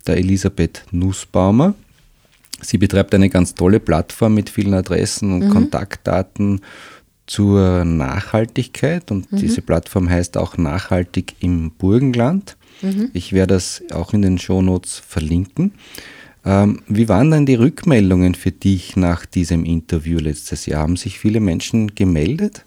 [0.07, 1.75] der Elisabeth Nussbaumer.
[2.63, 5.51] Sie betreibt eine ganz tolle Plattform mit vielen Adressen und mhm.
[5.51, 6.61] Kontaktdaten
[7.27, 9.37] zur Nachhaltigkeit und mhm.
[9.37, 12.57] diese Plattform heißt auch Nachhaltig im Burgenland.
[12.83, 13.11] Mhm.
[13.13, 15.73] Ich werde das auch in den Shownotes verlinken.
[16.45, 20.83] Ähm, wie waren denn die Rückmeldungen für dich nach diesem Interview letztes Jahr?
[20.83, 22.65] Haben sich viele Menschen gemeldet?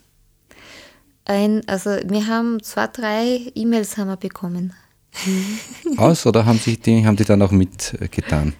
[1.25, 4.73] Ein, also wir haben zwei, drei E-Mails haben wir bekommen.
[5.97, 8.53] Aus oder haben sich die, haben die dann auch mitgetan?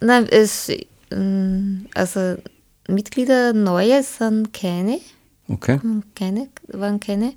[0.00, 0.70] Nein, es,
[1.10, 2.36] mm, also
[2.88, 4.98] Mitglieder neue sind keine.
[5.48, 5.80] Okay.
[6.14, 7.34] Keine, waren keine.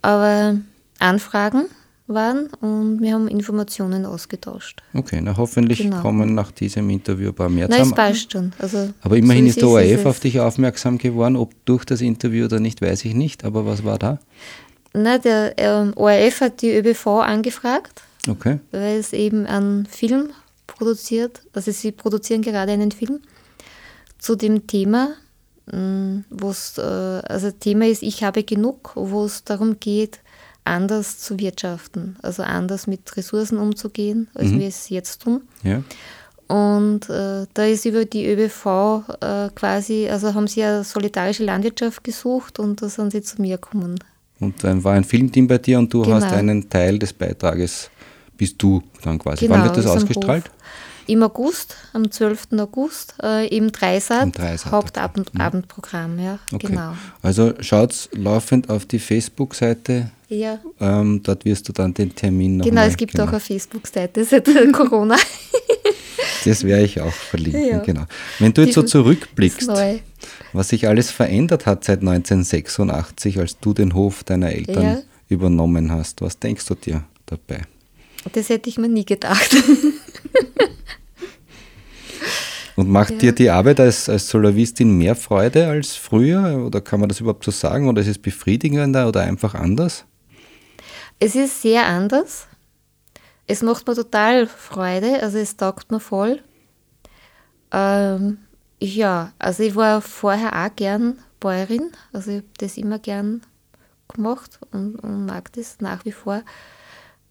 [0.00, 0.56] Aber
[0.98, 1.66] Anfragen
[2.06, 4.82] waren und wir haben Informationen ausgetauscht.
[4.92, 6.00] Okay, na hoffentlich genau.
[6.02, 8.52] kommen nach diesem Interview ein paar mehr Nein, es passt schon.
[8.58, 9.68] Also, aber immerhin so ist der
[9.98, 11.36] ORF auf dich aufmerksam geworden.
[11.36, 13.44] Ob durch das Interview oder nicht, weiß ich nicht.
[13.44, 14.18] Aber was war da?
[14.94, 18.58] Na, der ähm, ORF hat die ÖBV angefragt, okay.
[18.72, 20.30] weil es eben einen Film
[20.66, 21.42] produziert.
[21.52, 23.20] Also sie produzieren gerade einen Film
[24.18, 25.14] zu dem Thema,
[25.70, 30.20] mm, wo es, äh, also Thema ist, ich habe genug, wo es darum geht,
[30.64, 34.60] anders zu wirtschaften, also anders mit Ressourcen umzugehen, als mhm.
[34.60, 35.42] wir es jetzt tun.
[35.64, 35.82] Ja.
[36.46, 38.66] Und äh, da ist über die ÖBV
[39.20, 43.56] äh, quasi, also haben sie eine solidarische Landwirtschaft gesucht und da sind sie zu mir
[43.56, 43.98] gekommen.
[44.38, 46.16] Und dann war ein Filmteam bei dir und du genau.
[46.16, 47.90] hast einen Teil des Beitrages
[48.42, 49.46] bist du dann quasi.
[49.46, 50.50] Genau, Wann wird das ausgestrahlt?
[51.06, 52.48] Im August, am 12.
[52.58, 56.18] August, äh, im Dreisat, Dreisat Hauptabendprogramm.
[56.18, 56.66] Ja, okay.
[56.66, 56.94] genau.
[57.22, 60.10] Also schaut laufend auf die Facebook-Seite.
[60.28, 60.58] Ja.
[60.80, 63.26] Ähm, dort wirst du dann den Termin noch Genau, es gibt genau.
[63.26, 65.16] auch eine Facebook-Seite seit Corona.
[66.44, 67.78] das werde ich auch verlinken, ja.
[67.78, 68.06] genau.
[68.40, 69.70] Wenn du jetzt so zurückblickst,
[70.52, 74.98] was sich alles verändert hat seit 1986, als du den Hof deiner Eltern ja.
[75.28, 77.62] übernommen hast, was denkst du dir dabei?
[78.32, 79.56] Das hätte ich mir nie gedacht.
[82.76, 83.18] Und macht ja.
[83.18, 86.64] dir die Arbeit als, als Solavistin mehr Freude als früher?
[86.64, 87.88] Oder kann man das überhaupt so sagen?
[87.88, 90.06] Oder ist es befriedigender oder einfach anders?
[91.18, 92.46] Es ist sehr anders.
[93.46, 96.40] Es macht mir total Freude, also es taugt mir voll.
[97.72, 98.38] Ähm,
[98.80, 103.42] ja, also ich war vorher auch gern Bäuerin, also ich habe das immer gern
[104.08, 106.42] gemacht und, und mag das nach wie vor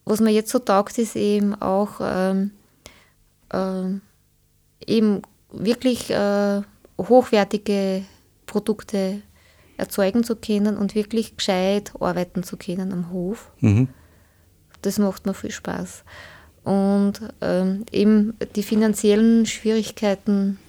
[0.05, 2.51] was mir jetzt so taugt, ist eben auch ähm,
[3.53, 4.01] ähm,
[4.85, 5.21] eben
[5.51, 6.61] wirklich äh,
[6.97, 8.03] hochwertige
[8.45, 9.21] Produkte
[9.77, 13.51] erzeugen zu können und wirklich gescheit arbeiten zu können am Hof.
[13.59, 13.87] Mhm.
[14.81, 16.03] Das macht mir viel Spaß.
[16.63, 20.59] Und ähm, eben die finanziellen Schwierigkeiten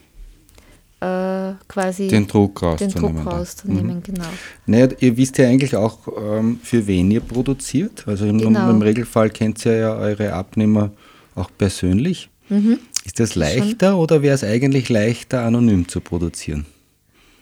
[1.02, 3.28] äh, quasi den Druck den Druck rauszunehmen.
[3.28, 4.02] rauszunehmen, Mhm.
[4.02, 4.24] genau.
[4.66, 8.04] Naja, ihr wisst ja eigentlich auch, ähm, für wen ihr produziert.
[8.06, 8.70] Also im, Genau.
[8.70, 10.90] im Regelfall kennt ihr ja eure Abnehmer
[11.34, 12.28] auch persönlich.
[12.48, 12.78] Mhm.
[13.04, 16.66] Ist das leichter oder wäre es eigentlich leichter, anonym zu produzieren?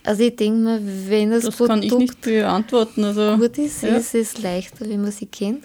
[0.04, 3.04] Also ich denke mal, wenn das, Das Produkt kann ich nicht beantworten.
[3.04, 3.96] Also, gut ist, ja.
[3.96, 5.64] ist es leichter, wenn man sie kennt.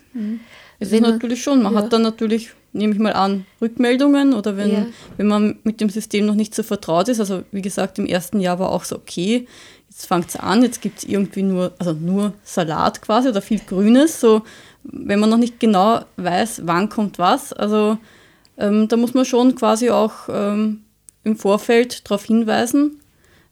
[0.80, 1.84] Es Wenn ist natürlich schon, man ja.
[1.84, 4.86] hat dann natürlich, nehme ich mal an, Rückmeldungen oder wenn, Ja.
[5.18, 7.20] wenn man mit dem System noch nicht so vertraut ist.
[7.20, 9.48] Also wie gesagt, im ersten Jahr war auch so, okay,
[9.90, 13.60] jetzt fängt es an, jetzt gibt es irgendwie nur, also nur Salat quasi oder viel
[13.60, 14.20] Grünes.
[14.20, 14.42] So,
[14.84, 17.54] wenn man noch nicht genau weiß, wann kommt was.
[17.54, 17.98] Also
[18.58, 20.82] ähm, da muss man schon quasi auch ähm,
[21.24, 23.00] im Vorfeld darauf hinweisen,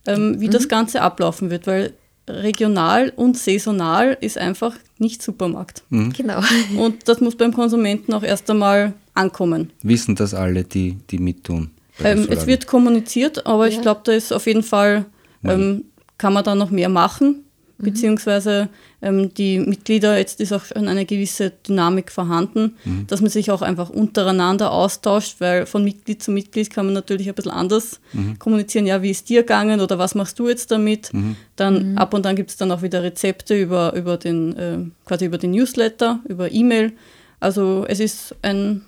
[0.06, 1.94] ähm, wie das Ganze ablaufen wird, weil
[2.28, 5.82] regional und saisonal ist einfach nicht Supermarkt.
[5.90, 6.40] Genau.
[6.78, 9.70] Und das muss beim Konsumenten auch erst einmal ankommen.
[9.82, 11.70] Wissen das alle, die, die mittun?
[12.02, 13.82] Ähm, es wird kommuniziert, aber ich Ja.
[13.82, 15.04] glaube, da ist auf jeden Fall,
[15.44, 15.84] ähm,
[16.18, 17.44] kann man da noch mehr machen,
[17.78, 17.84] Mhm.
[17.84, 18.68] beziehungsweise
[19.02, 23.06] ähm, die Mitglieder, jetzt ist auch schon eine gewisse Dynamik vorhanden, Mhm.
[23.06, 27.28] dass man sich auch einfach untereinander austauscht, weil von Mitglied zu Mitglied kann man natürlich
[27.28, 28.38] ein bisschen anders Mhm.
[28.38, 31.12] kommunizieren, ja, wie ist dir gegangen oder was machst du jetzt damit?
[31.12, 31.36] Mhm.
[31.56, 35.26] Dann ab und an gibt es dann auch wieder Rezepte über, über den, äh, quasi
[35.26, 36.92] über den Newsletter, über E-Mail.
[37.40, 38.82] Also es ist ein,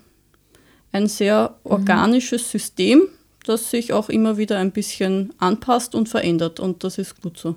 [0.93, 3.03] ein sehr organisches System,
[3.45, 7.57] das sich auch immer wieder ein bisschen anpasst und verändert und das ist gut so.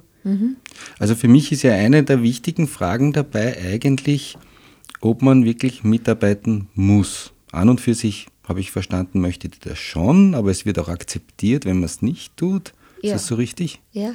[1.00, 4.38] Also für mich ist ja eine der wichtigen Fragen dabei eigentlich,
[5.02, 7.32] ob man wirklich mitarbeiten muss.
[7.52, 11.66] An und für sich habe ich verstanden, möchte das schon, aber es wird auch akzeptiert,
[11.66, 12.74] wenn man es nicht tut.
[13.02, 13.16] Ja.
[13.16, 13.80] Ist das so richtig?
[13.94, 14.14] Ja.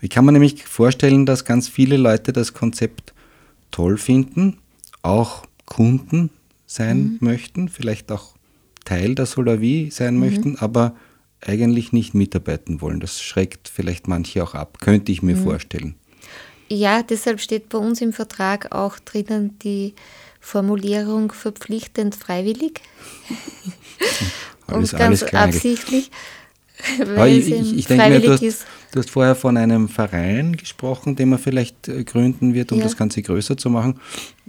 [0.00, 3.12] Ich kann mir nämlich vorstellen, dass ganz viele Leute das Konzept
[3.70, 4.58] toll finden,
[5.02, 6.30] auch Kunden
[6.68, 8.36] sein möchten, vielleicht auch
[8.84, 10.94] Teil der Solavi sein möchten, aber
[11.40, 13.00] eigentlich nicht mitarbeiten wollen.
[13.00, 15.94] Das schreckt vielleicht manche auch ab, könnte ich mir vorstellen.
[16.68, 19.94] Ja, deshalb steht bei uns im Vertrag auch drinnen die
[20.40, 22.80] Formulierung verpflichtend freiwillig.
[24.66, 25.56] Alles, und alles ganz klar eigentlich.
[25.56, 26.10] absichtlich,
[27.26, 28.42] ich, ich, ich denke mir, du hast,
[28.92, 32.84] du hast vorher von einem Verein gesprochen, den man vielleicht äh, gründen wird, um Ja.
[32.84, 34.00] das Ganze größer zu machen.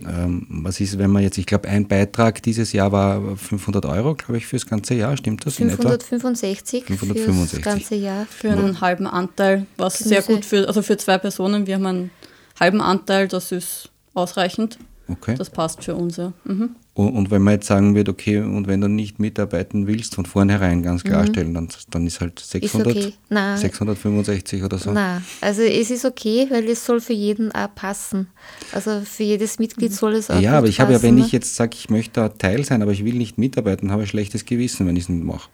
[0.08, 4.16] Ähm, was ist, wenn man jetzt, ich glaube, ein Beitrag dieses Jahr war 500 Euro,
[4.16, 5.90] glaube ich, fürs ganze Jahr, stimmt das in etwa?
[5.90, 7.64] 565 für 565.
[7.64, 8.26] das ganze Jahr.
[8.30, 10.34] Für einen halben Anteil, was sehr Gemüse.
[10.36, 12.12] gut für, also für zwei Personen, wir haben einen
[12.60, 14.78] halben Anteil, das ist ausreichend.
[15.08, 15.34] Okay.
[15.38, 16.32] Das passt für uns, ja.
[16.46, 16.76] Mhm.
[17.00, 20.26] Und, und wenn man jetzt sagen wird, okay, und wenn du nicht mitarbeiten willst, von
[20.26, 23.00] vornherein ganz klarstellen, dann, dann ist halt 600, Mhm.
[23.00, 23.14] okay.
[23.30, 23.58] Nein.
[23.58, 24.92] 665 oder so.
[24.92, 28.28] Nein, also es ist okay, weil es soll für jeden auch passen.
[28.74, 31.26] Also für jedes Mitglied soll es auch Ja, aber ich habe ja, passen, wenn ne?
[31.26, 34.12] ich jetzt sage, ich möchte Teil sein, aber ich will nicht mitarbeiten, habe ich ein
[34.12, 35.50] schlechtes Gewissen, wenn ich es nicht mache.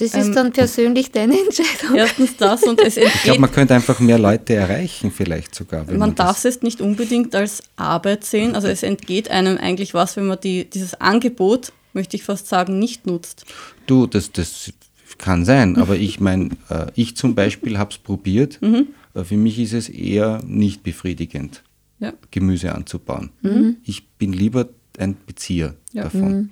[0.00, 1.96] Das Ähm, ist dann persönlich deine Entscheidung.
[1.96, 5.86] Erstens das und es Ich glaube, entgeht, man könnte einfach mehr Leute erreichen, vielleicht sogar.
[5.86, 8.54] Wenn man man darf das, es nicht unbedingt als Arbeit sehen.
[8.54, 12.78] Also es entgeht einem eigentlich was, wenn man die, dieses Angebot, möchte ich fast sagen,
[12.78, 13.44] nicht nutzt.
[13.86, 14.72] Du, das, das
[15.18, 18.60] kann sein, aber ich meine, äh, ich zum Beispiel habe es probiert.
[18.62, 18.88] Mhm.
[19.14, 21.62] Äh, für mich ist es eher nicht befriedigend,
[21.98, 22.12] Ja.
[22.30, 23.30] Gemüse anzubauen.
[23.42, 23.76] Mhm.
[23.84, 26.04] Ich bin lieber ein Bezieher Ja.
[26.04, 26.22] davon.
[26.22, 26.50] Und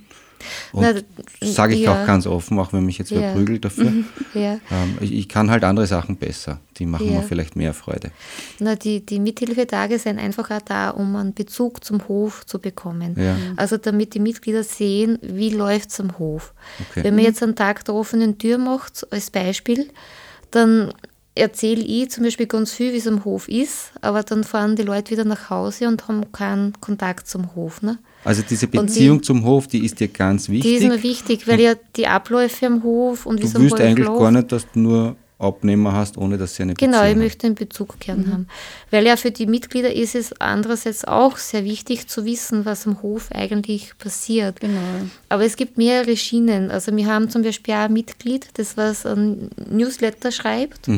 [1.41, 1.93] sage ich ja.
[1.93, 3.32] auch ganz offen, auch wenn mich jetzt wer Ja.
[3.32, 3.93] prügelt dafür.
[4.34, 4.59] Ja.
[4.70, 6.61] Ähm, ich, ich kann halt andere Sachen besser.
[6.76, 8.11] Die machen mir vielleicht mehr Freude.
[8.61, 13.16] Na, die, die Mithilfetage sind einfach auch da, um einen Bezug zum Hof zu bekommen.
[13.57, 16.53] Also damit die Mitglieder sehen, wie läuft es am Hof.
[16.91, 17.05] Okay.
[17.05, 19.89] Wenn man jetzt einen Tag der offenen Tür macht, als Beispiel,
[20.51, 20.93] dann
[21.34, 24.82] erzähle ich zum Beispiel ganz viel, wie es am Hof ist, aber dann fahren die
[24.82, 27.82] Leute wieder nach Hause und haben keinen Kontakt zum Hof.
[27.82, 27.99] Ne?
[28.29, 30.70] Also diese Und die- Beziehung zum Hof, die ist dir ganz wichtig.
[30.70, 33.62] Die ist mir wichtig, weil ja die Abläufe am Hof und wie es Du am
[33.64, 34.20] willst Hof eigentlich läuft.
[34.20, 37.18] gar nicht, dass du nur Abnehmer hast, ohne dass sie eine Genau, Beziehung ich haben.
[37.22, 38.47] möchte einen Bezug gern haben.
[38.91, 43.01] Weil ja für die Mitglieder ist es andererseits auch sehr wichtig zu wissen, was am
[43.03, 44.61] Hof eigentlich passiert.
[44.61, 44.81] Genau.
[45.31, 46.70] Aber es gibt mehrere Schienen.
[46.72, 50.89] Also wir haben zum Beispiel auch ein Mitglied, das was ein Newsletter schreibt,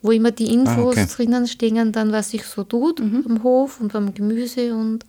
[0.00, 0.82] wo immer die Infos Mhm.
[0.82, 1.06] Ah, okay.
[1.14, 5.04] drinnen stehen, dann was sich so tut am Hof und beim Gemüse und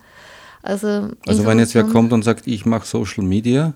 [0.64, 3.74] also Also wenn jetzt wer kommt und sagt, ich mache Social Media,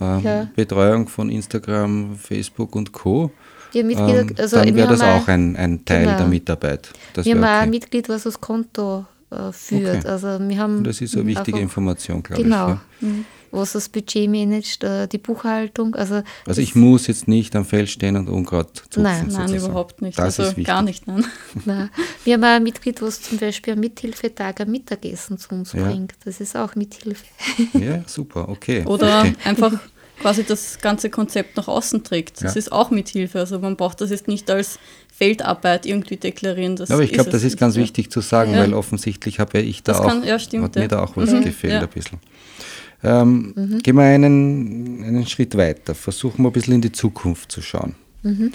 [0.00, 0.48] ähm, Ja.
[0.56, 3.30] Betreuung von Instagram, Facebook und Co.,
[3.72, 6.18] Mitglieder, ähm, also dann wäre das auch ein, ein Teil genau.
[6.18, 6.90] der Mitarbeit.
[7.12, 7.70] Das, wir haben wär auch ein okay.
[7.70, 9.98] Mitglied, was das Konto äh, führt.
[9.98, 10.08] Okay.
[10.08, 12.78] Also wir haben das ist eine wichtige Information, glaube Genau.
[13.00, 13.08] ich.
[13.08, 13.14] Ja.
[13.54, 15.94] Was das Budget managt, äh, die Buchhaltung.
[15.94, 19.02] Also, also ich muss jetzt nicht am Feld stehen und Unkraut zupfen.
[19.02, 19.56] Nein, nein, sozusagen.
[19.56, 20.18] überhaupt nicht.
[20.18, 21.24] Das also gar nicht, nein.
[21.64, 21.90] nein.
[22.24, 25.84] Wir haben auch ein Mitglied, was zum Beispiel am Mithilfetag ein Mittagessen zu uns ja.
[25.84, 26.14] bringt.
[26.24, 27.24] Das ist auch Mithilfe.
[27.74, 28.84] Ja, super, okay.
[28.86, 29.34] Oder okay.
[29.44, 29.72] einfach
[30.20, 32.42] quasi das ganze Konzept nach außen trägt.
[32.42, 32.58] Das ja.
[32.58, 33.40] ist auch Mithilfe.
[33.40, 34.78] Also man braucht das jetzt nicht als
[35.12, 36.76] Feldarbeit irgendwie deklarieren.
[36.76, 38.60] Das Aber ich glaube, das ist ganz wichtig zu sagen, ja.
[38.60, 41.16] weil offensichtlich habe ja ich da das auch, kann, ja, stimmt, hat mir da auch
[41.16, 41.44] was mhm.
[41.44, 42.18] gefehlt ein bisschen.
[43.04, 43.78] Ähm, mhm.
[43.82, 47.94] Gehen wir einen, einen Schritt weiter, versuchen wir ein bisschen in die Zukunft zu schauen.
[48.22, 48.52] Mhm.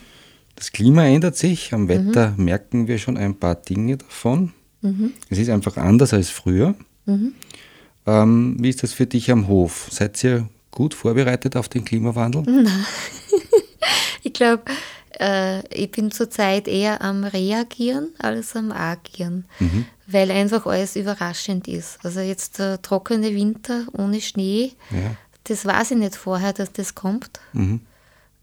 [0.55, 2.45] Das Klima ändert sich, am Wetter mhm.
[2.45, 4.51] merken wir schon ein paar Dinge davon.
[4.81, 5.13] Mhm.
[5.29, 6.75] Es ist einfach anders als früher.
[7.05, 7.33] Mhm.
[8.05, 9.87] Ähm, wie ist das für dich am Hof?
[9.91, 12.41] Seid ihr gut vorbereitet auf den Klimawandel?
[12.41, 12.67] Nein.
[14.23, 14.63] ich glaube,
[15.19, 19.85] äh, ich bin zurzeit eher am Reagieren als am Agieren, mhm.
[20.07, 21.99] weil einfach alles überraschend ist.
[22.03, 25.15] Also jetzt der trockene Winter ohne Schnee, ja.
[25.43, 27.39] das weiß ich nicht vorher, dass das kommt.
[27.53, 27.81] Mhm.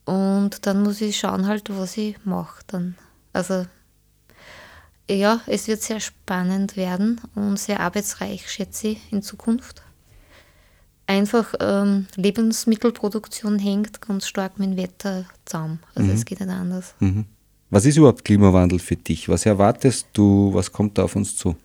[0.05, 2.97] Und dann muss ich schauen halt, was ich mache dann.
[3.33, 3.67] Also
[5.09, 9.83] ja, es wird sehr spannend werden und sehr arbeitsreich, schätze ich, in Zukunft
[11.07, 15.81] einfach ähm, Lebensmittelproduktion hängt ganz stark mit dem Wetter zusammen.
[15.95, 16.15] Also mhm.
[16.15, 16.95] es geht nicht anders.
[17.01, 17.25] Mhm.
[17.71, 19.29] Was ist überhaupt Klimawandel für dich?
[19.29, 20.51] Was erwartest du?
[20.55, 21.57] Was kommt da auf uns zu?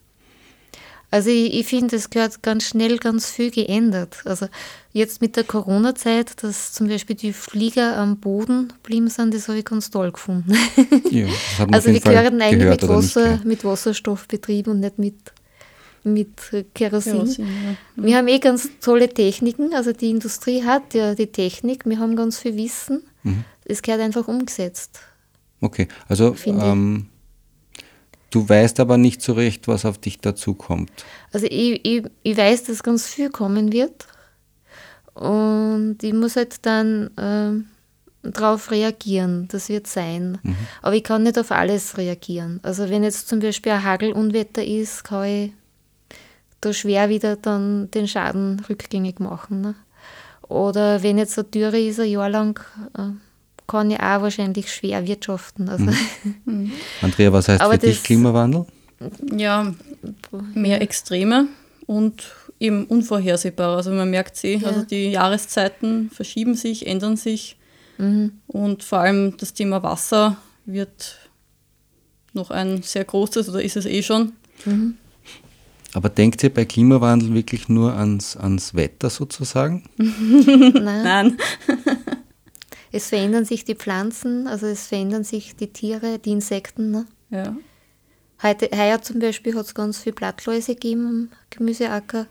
[1.12, 4.22] Also ich, ich finde, es gehört ganz schnell ganz viel geändert.
[4.24, 4.48] Also
[4.92, 9.58] jetzt mit der Corona-Zeit, dass zum Beispiel die Flieger am Boden blieben sind, das habe
[9.58, 10.54] ich ganz toll gefunden.
[11.10, 11.26] Ja,
[11.70, 15.16] also wir gehören eigentlich mit, Wasser, mit Wasserstoffbetrieb und nicht mit
[16.04, 16.36] mit
[16.74, 17.12] Kerosin.
[17.12, 18.04] Kerosin ja.
[18.04, 22.16] Wir haben eh ganz tolle Techniken, also die Industrie hat ja die Technik, wir haben
[22.16, 23.02] ganz viel Wissen.
[23.22, 23.44] Mhm.
[23.64, 25.00] Es gehört einfach umgesetzt.
[25.60, 27.06] Okay, also ähm,
[28.30, 30.90] du weißt aber nicht so recht, was auf dich dazukommt.
[31.32, 34.06] Also ich, ich, ich weiß, dass ganz viel kommen wird
[35.14, 40.38] und ich muss halt dann äh, darauf reagieren, das wird sein.
[40.42, 40.56] Mhm.
[40.80, 42.60] Aber ich kann nicht auf alles reagieren.
[42.62, 45.52] Also wenn jetzt zum Beispiel ein Hagelunwetter ist, kann ich
[46.62, 49.60] da schwer wieder dann den Schaden rückgängig machen.
[49.60, 49.74] Ne?
[50.48, 52.58] Oder wenn jetzt eine Dürre ist, ein Jahr lang,
[52.96, 53.10] äh,
[53.66, 55.68] kann ich auch wahrscheinlich schwer wirtschaften.
[55.68, 55.96] Also mhm.
[56.44, 56.72] mhm.
[57.00, 58.66] Andrea, was heißt Aber für dich Klimawandel?
[59.36, 59.74] Ja,
[60.54, 61.48] mehr Extreme
[61.86, 62.22] und
[62.60, 63.76] eben unvorhersehbar.
[63.76, 64.68] Also man merkt sie, ja.
[64.68, 67.56] also die Jahreszeiten verschieben sich, ändern sich
[67.98, 68.40] mhm.
[68.46, 71.18] und vor allem das Thema Wasser wird
[72.32, 74.32] noch ein sehr großes oder ist es eh schon.
[74.64, 74.96] Mhm.
[75.94, 79.84] Aber denkt ihr bei Klimawandel wirklich nur ans, ans Wetter sozusagen?
[79.96, 80.82] Nein.
[80.82, 81.38] Nein.
[82.92, 86.90] es verändern sich die Pflanzen, also es verändern sich die Tiere, die Insekten.
[86.90, 87.06] Ne?
[87.30, 87.56] Ja.
[88.42, 92.26] Heute, heuer zum Beispiel hat es ganz viele Blattläuse gegeben am Gemüseacker.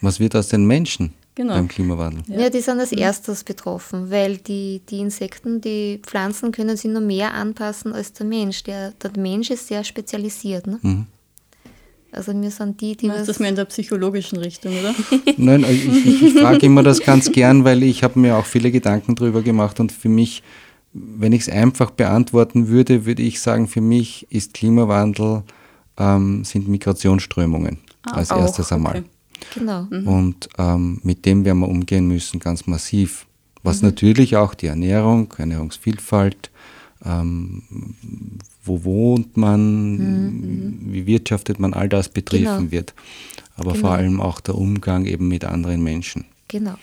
[0.00, 1.54] Was wird aus den Menschen genau.
[1.54, 2.22] beim Klimawandel?
[2.28, 2.42] Ja.
[2.42, 2.50] ja.
[2.50, 7.32] die sind als erstes betroffen, weil die, die Insekten, die Pflanzen können sich nur mehr
[7.34, 8.64] anpassen als der Mensch.
[8.64, 10.66] Der, der Mensch ist sehr spezialisiert.
[10.66, 10.78] Ne?
[10.82, 11.06] Mhm.
[12.12, 14.94] Also wir sind die, die Meinst das mehr in der psychologischen Richtung, oder?
[15.36, 18.70] Nein, ich, ich, ich frage immer das ganz gern, weil ich habe mir auch viele
[18.70, 20.42] Gedanken darüber gemacht und für mich,
[20.92, 25.42] wenn ich es einfach beantworten würde, würde ich sagen, für mich ist Klimawandel,
[25.98, 28.98] ähm, sind Migrationsströmungen ah, als auch, erstes einmal.
[28.98, 29.04] Okay.
[29.54, 29.86] Genau.
[29.90, 30.08] Mhm.
[30.08, 33.26] Und ähm, mit dem werden wir umgehen müssen, ganz massiv.
[33.62, 33.88] Was mhm.
[33.88, 36.50] natürlich auch die Ernährung, Ernährungsvielfalt,
[37.04, 37.62] ähm,
[38.64, 40.78] wo wohnt man, mhm.
[40.92, 42.70] wie wirtschaftet man, all das betrieben genau.
[42.70, 42.94] wird.
[43.56, 43.86] Aber genau.
[43.86, 46.24] vor allem auch der Umgang eben mit anderen Menschen.
[46.48, 46.74] Genau,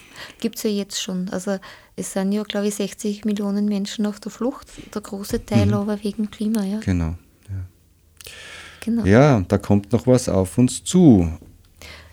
[0.42, 1.30] gibt es ja jetzt schon.
[1.30, 1.58] Also
[1.96, 5.74] es sind ja, glaube ich, 60 Millionen Menschen auf der Flucht, der große Teil mhm.
[5.74, 6.80] aber wegen Klima, ja.
[6.80, 7.16] Genau.
[7.50, 7.66] Ja.
[8.82, 9.06] genau.
[9.06, 11.32] Ja, da kommt noch was auf uns zu.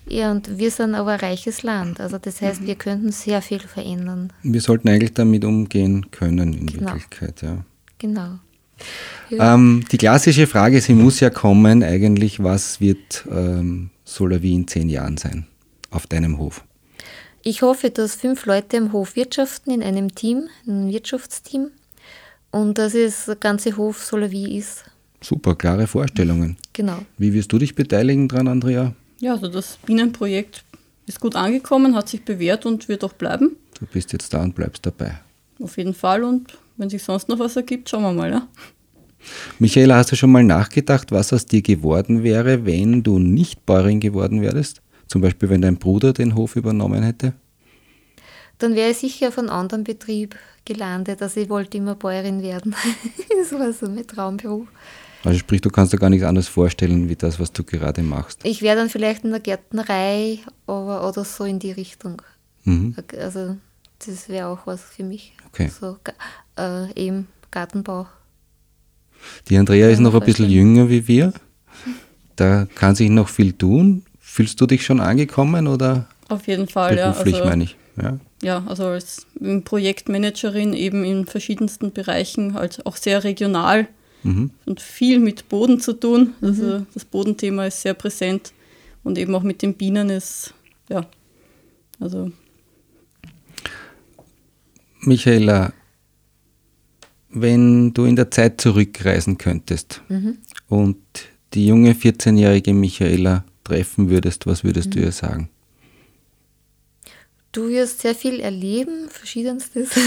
[0.07, 2.01] Ja, und wir sind aber ein reiches Land.
[2.01, 4.33] Also das heißt, wir könnten sehr viel verändern.
[4.43, 6.87] Wir sollten eigentlich damit umgehen können in genau.
[6.87, 7.65] Wirklichkeit, ja.
[8.01, 8.39] Genau.
[9.31, 14.89] Ähm, die klassische Frage, sie muss ja kommen, eigentlich, was wird ähm, Solavi in zehn
[14.89, 15.47] Jahren sein
[15.91, 16.65] auf deinem Hof?
[17.43, 21.69] Ich hoffe, dass fünf Leute am Hof wirtschaften in einem Team, einem Wirtschaftsteam
[22.51, 24.85] und dass es der ganze Hof Solavi ist.
[25.21, 26.57] Super, klare Vorstellungen.
[26.73, 26.99] Genau.
[27.19, 28.95] Wie wirst du dich beteiligen dran, Andrea?
[29.21, 30.65] Ja, also das Bienenprojekt
[31.07, 33.57] ist gut angekommen, hat sich bewährt und wird auch bleiben.
[33.79, 35.21] Du bist jetzt da und bleibst dabei.
[35.63, 38.31] Auf jeden Fall und wenn sich sonst noch was ergibt, schauen wir mal.
[38.31, 38.49] Ja?
[39.59, 44.01] Michaela, hast du schon mal nachgedacht, was aus dir geworden wäre, wenn du nicht Bäuerin
[44.01, 44.81] geworden wärst?
[45.07, 47.35] Zum Beispiel, wenn dein Bruder den Hof übernommen hätte?
[48.59, 51.23] Dann wäre ich sicher auf einem anderen Betrieb gelandet.
[51.23, 52.75] Also ich wollte immer Bäuerin werden.
[53.41, 54.69] das war so mein Traumberuf.
[55.25, 58.41] Also sprich, du kannst dir gar nichts anderes vorstellen, wie das, was du gerade machst.
[58.45, 62.23] Ich wäre dann vielleicht in der Gärtnerei oder, oder so in die Richtung.
[62.65, 62.95] Mhm.
[63.19, 63.57] Also
[64.07, 65.35] das wäre auch was für mich.
[65.53, 65.69] Okay.
[65.69, 65.99] So,
[66.59, 68.07] äh, eben Gartenbau.
[69.49, 71.33] Die Andrea ist noch ein bisschen jünger wie wir.
[72.37, 74.05] Da kann sich noch viel tun.
[74.19, 76.07] Fühlst du dich schon angekommen oder?
[76.29, 77.13] Auf jeden Fall, ja.
[77.13, 77.77] Also, meine ich.
[78.01, 78.19] Ja.
[78.43, 79.27] ja, also als
[79.65, 83.89] Projektmanagerin eben in verschiedensten Bereichen, halt auch sehr regional
[84.23, 84.53] mhm.
[84.65, 86.35] und viel mit Boden zu tun.
[86.41, 86.87] Also mhm.
[86.95, 88.53] das Bodenthema ist sehr präsent
[89.03, 90.55] und eben auch mit den Bienen ist,
[90.89, 91.05] ja,
[91.99, 92.33] also.
[95.01, 95.73] Michaela,
[97.31, 100.39] wenn du in der Zeit zurückreisen könntest mhm.
[100.69, 100.99] und
[101.55, 104.93] die junge 14-jährige Michaela treffen würdest, was würdest mhm.
[104.93, 105.51] du ihr sagen?
[107.53, 109.91] Du wirst sehr viel erleben, verschiedenstes,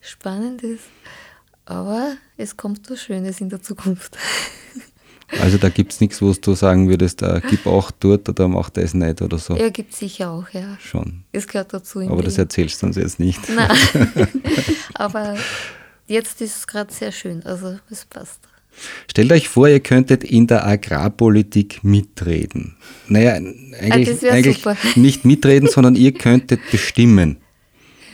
[0.00, 0.80] Spannendes,
[1.64, 4.16] aber es kommt was Schönes in der Zukunft.
[5.40, 8.70] Also da gibt es nichts, wo du sagen würdest, da gib auch dort oder mach
[8.70, 9.56] das nicht oder so.
[9.56, 10.78] Ja, gibt es sicher auch, ja.
[10.80, 11.24] Schon.
[11.32, 12.00] Es gehört dazu.
[12.00, 13.40] Aber das erzählst du uns jetzt nicht.
[13.48, 13.68] Nein.
[14.94, 15.36] Aber
[16.06, 18.40] jetzt ist es gerade sehr schön, also es passt.
[19.10, 22.76] Stellt euch vor, ihr könntet in der Agrarpolitik mitreden.
[23.08, 24.64] Naja, eigentlich, ah, eigentlich
[24.96, 27.38] nicht mitreden, sondern ihr könntet bestimmen,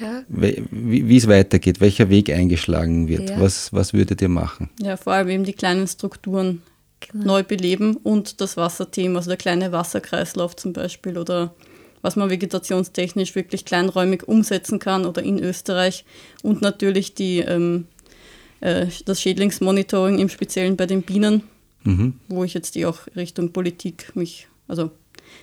[0.00, 0.22] ja.
[0.28, 3.30] wie, wie, es weitergeht, welcher Weg eingeschlagen wird.
[3.30, 3.40] Ja.
[3.40, 4.70] Was, was würdet ihr machen?
[4.80, 6.62] Ja, vor allem eben die kleinen Strukturen
[7.10, 7.24] genau.
[7.24, 11.54] neu beleben und das Wasserthema, also der kleine Wasserkreislauf zum Beispiel oder
[12.02, 16.04] was man vegetationstechnisch wirklich kleinräumig umsetzen kann oder in Österreich
[16.42, 17.86] und natürlich die ähm,
[18.60, 21.42] äh, das Schädlingsmonitoring im Speziellen bei den Bienen,
[21.84, 22.14] mhm.
[22.28, 24.90] wo ich jetzt die auch Richtung Politik mich, also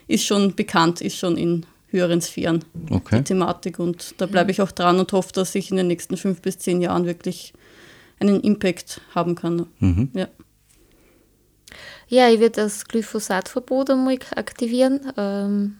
[0.08, 3.18] ist schon bekannt, ist schon in höheren Sphären okay.
[3.20, 6.18] die Thematik und da bleibe ich auch dran und hoffe, dass ich in den nächsten
[6.18, 7.54] fünf bis zehn Jahren wirklich
[8.20, 9.68] einen Impact haben kann.
[9.80, 10.10] Mhm.
[10.14, 10.28] Ja.
[12.12, 15.14] Ja, ich werde das Glyphosatverbot einmal aktivieren.
[15.16, 15.78] Ähm,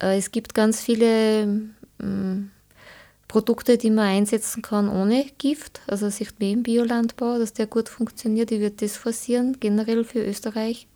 [0.00, 2.52] äh, es gibt ganz viele ähm,
[3.26, 5.80] Produkte, die man einsetzen kann ohne Gift.
[5.88, 8.52] Also sieht man im Biolandbau, dass der gut funktioniert.
[8.52, 10.86] Ich würde das forcieren, generell für Österreich,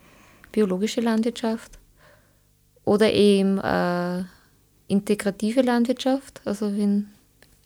[0.53, 1.73] biologische Landwirtschaft.
[2.85, 4.23] Oder eben äh,
[4.87, 6.43] integrative Landwirtschaft.
[6.45, 7.09] Also wenn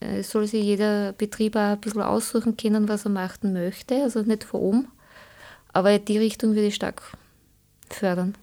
[0.01, 4.03] äh, soll sich jeder Betrieb auch ein bisschen aussuchen können, was er machen möchte.
[4.03, 4.89] Also nicht von oben.
[5.73, 7.03] Aber in die Richtung würde ich stark
[7.91, 8.35] fördern.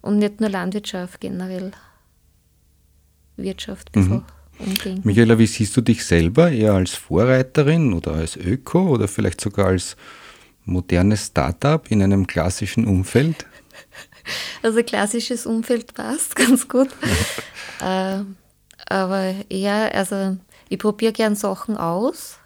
[0.00, 1.72] Und nicht nur Landwirtschaft generell.
[3.36, 4.16] Wirtschaft bisschen.
[4.16, 4.24] Mhm
[4.58, 5.02] umdenken.
[5.04, 6.50] Michaela, wie siehst du dich selber?
[6.50, 9.96] Eher als Vorreiterin oder als Öko oder vielleicht sogar als
[10.64, 13.46] modernes Startup in einem klassischen Umfeld?
[14.62, 16.88] Also klassisches Umfeld passt ganz gut.
[17.80, 18.18] äh,
[18.86, 20.36] aber ja, also
[20.68, 22.38] ich probiere gern Sachen aus.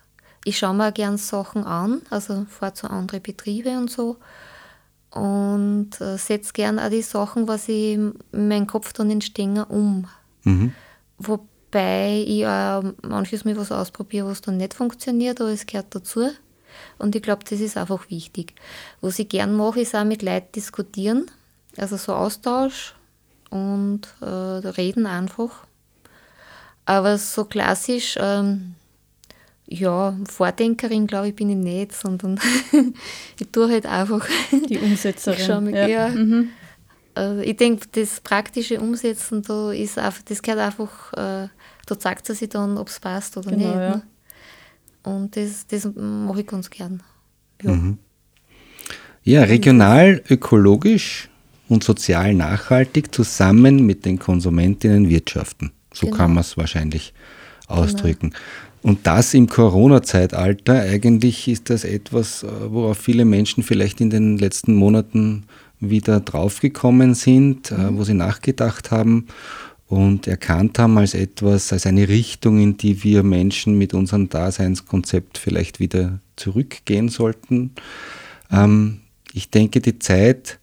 [0.44, 4.16] Ich schaue mir gern Sachen an, also fahre zu anderen Betrieben und so.
[5.10, 10.08] Und äh, setze gern auch die Sachen, was ich in meinem Kopf dann entstehen, um.
[10.44, 10.72] Mhm.
[11.18, 11.40] Wo,
[11.72, 16.28] Wobei ich auch manches Mal was ausprobiere, was dann nicht funktioniert, aber es gehört dazu.
[16.98, 18.54] Und ich glaube, das ist einfach wichtig.
[19.00, 21.30] Was ich gern mache, ist auch mit Leuten diskutieren,
[21.78, 22.94] also so Austausch
[23.48, 25.64] und äh, reden einfach.
[26.84, 28.74] Aber so klassisch, ähm,
[29.72, 32.38] ja, Vordenkerin, glaube ich, bin ich nicht, sondern
[33.40, 34.26] ich tue halt einfach
[34.68, 35.38] die Umsetzerin.
[35.40, 35.86] Ich mich, ja.
[35.86, 36.08] ja.
[36.08, 36.48] Mhm.
[37.14, 41.48] Also ich denke, das praktische Umsetzen, da ist einfach, das gehört einfach äh,
[41.86, 43.74] da zeigt sie sich dann, ob es passt oder genau, nicht.
[43.74, 43.96] Ja.
[43.96, 44.02] Ne?
[45.02, 47.02] Und das, das mache ich ganz gern.
[47.62, 47.98] Ja, mhm.
[49.24, 51.28] ja regional, ökologisch
[51.68, 55.72] und sozial nachhaltig zusammen mit den Konsumentinnen wirtschaften.
[55.92, 56.16] So genau.
[56.16, 57.12] kann man es wahrscheinlich
[57.66, 58.30] ausdrücken.
[58.30, 58.42] Genau.
[58.82, 64.38] Und das im Corona-Zeitalter, eigentlich ist das etwas, äh, worauf viele Menschen vielleicht in den
[64.38, 65.44] letzten Monaten
[65.78, 67.98] wieder draufgekommen sind, äh, mhm.
[67.98, 69.26] wo sie nachgedacht haben
[69.86, 75.38] und erkannt haben als etwas, als eine Richtung, in die wir Menschen mit unserem Daseinskonzept
[75.38, 77.72] vielleicht wieder zurückgehen sollten.
[78.50, 79.00] Ähm,
[79.32, 80.58] ich denke, die Zeit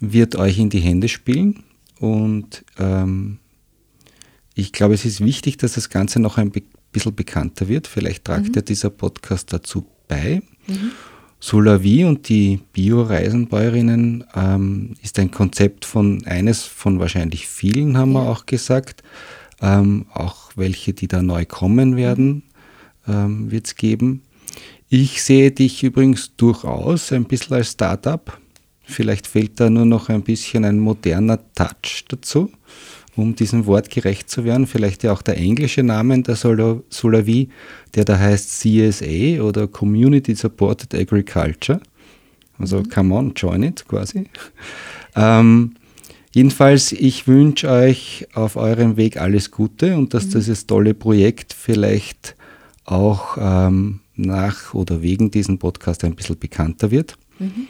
[0.00, 1.62] wird euch in die Hände spielen
[1.98, 3.38] und ähm,
[4.54, 6.52] ich glaube, es ist wichtig, dass das Ganze noch ein
[6.92, 7.86] bisschen bekannter wird.
[7.86, 8.52] Vielleicht tragt mhm.
[8.54, 10.42] ja dieser Podcast dazu bei.
[10.66, 10.92] Mhm.
[11.40, 18.20] Solavi und die Bio-Reisenbäuerinnen ähm, ist ein Konzept von eines von wahrscheinlich vielen, haben ja.
[18.20, 19.02] wir auch gesagt.
[19.60, 22.44] Ähm, auch welche, die da neu kommen werden,
[23.08, 24.22] ähm, wird es geben.
[24.88, 28.38] Ich sehe dich übrigens durchaus ein bisschen als Startup.
[28.84, 32.52] Vielleicht fehlt da nur noch ein bisschen ein moderner Touch dazu
[33.16, 34.66] um diesem Wort gerecht zu werden.
[34.66, 37.48] Vielleicht ja auch der englische Name der Solavi,
[37.94, 41.80] der da heißt CSA oder Community Supported Agriculture.
[42.58, 42.88] Also mhm.
[42.88, 44.26] come on, join it quasi.
[45.14, 45.74] Ähm,
[46.34, 50.30] Jedenfalls, ich wünsche euch auf eurem Weg alles Gute und dass mhm.
[50.30, 52.36] dieses tolle Projekt vielleicht
[52.84, 57.18] auch ähm, nach oder wegen diesem Podcast ein bisschen bekannter wird.
[57.38, 57.68] Mhm.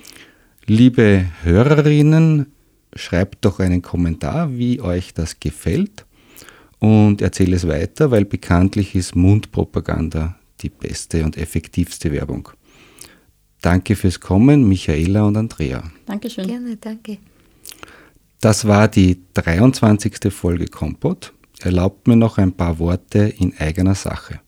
[0.66, 2.46] Liebe Hörerinnen,
[2.94, 6.04] schreibt doch einen Kommentar, wie euch das gefällt
[6.78, 12.48] und erzähle es weiter, weil bekanntlich ist Mundpropaganda die beste und effektivste Werbung.
[13.60, 15.82] Danke fürs Kommen, Michaela und Andrea.
[16.06, 16.46] Dankeschön.
[16.46, 17.18] Gerne, danke.
[18.40, 20.32] Das war die 23.
[20.32, 21.32] Folge Kompott.
[21.60, 24.40] Erlaubt mir noch ein paar Worte in eigener Sache.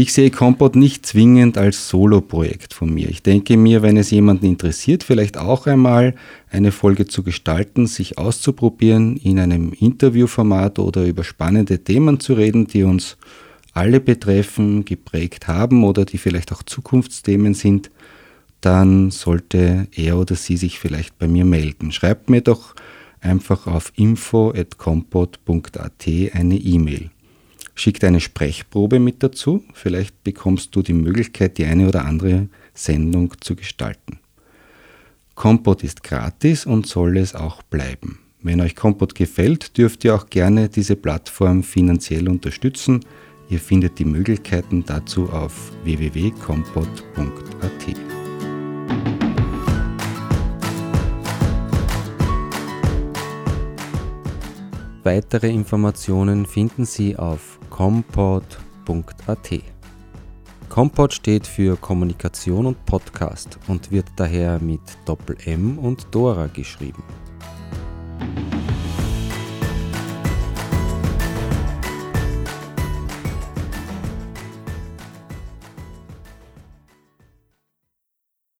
[0.00, 3.10] Ich sehe Kompott nicht zwingend als Solo-Projekt von mir.
[3.10, 6.14] Ich denke mir, wenn es jemanden interessiert, vielleicht auch einmal
[6.48, 12.66] eine Folge zu gestalten, sich auszuprobieren, in einem Interviewformat oder über spannende Themen zu reden,
[12.66, 13.18] die uns
[13.74, 17.90] alle betreffen, geprägt haben oder die vielleicht auch Zukunftsthemen sind,
[18.62, 21.92] dann sollte er oder sie sich vielleicht bei mir melden.
[21.92, 22.74] Schreibt mir doch
[23.20, 27.10] einfach auf info.compot.at eine E-Mail.
[27.74, 33.34] Schickt eine Sprechprobe mit dazu, vielleicht bekommst du die Möglichkeit, die eine oder andere Sendung
[33.40, 34.18] zu gestalten.
[35.34, 38.18] Compot ist gratis und soll es auch bleiben.
[38.42, 43.00] Wenn euch Compot gefällt, dürft ihr auch gerne diese Plattform finanziell unterstützen.
[43.48, 47.00] Ihr findet die Möglichkeiten dazu auf www.compot.at.
[55.02, 57.49] Weitere Informationen finden Sie auf
[57.80, 59.48] compot.at.
[60.68, 67.02] Compot steht für Kommunikation und Podcast und wird daher mit Doppel M und Dora geschrieben.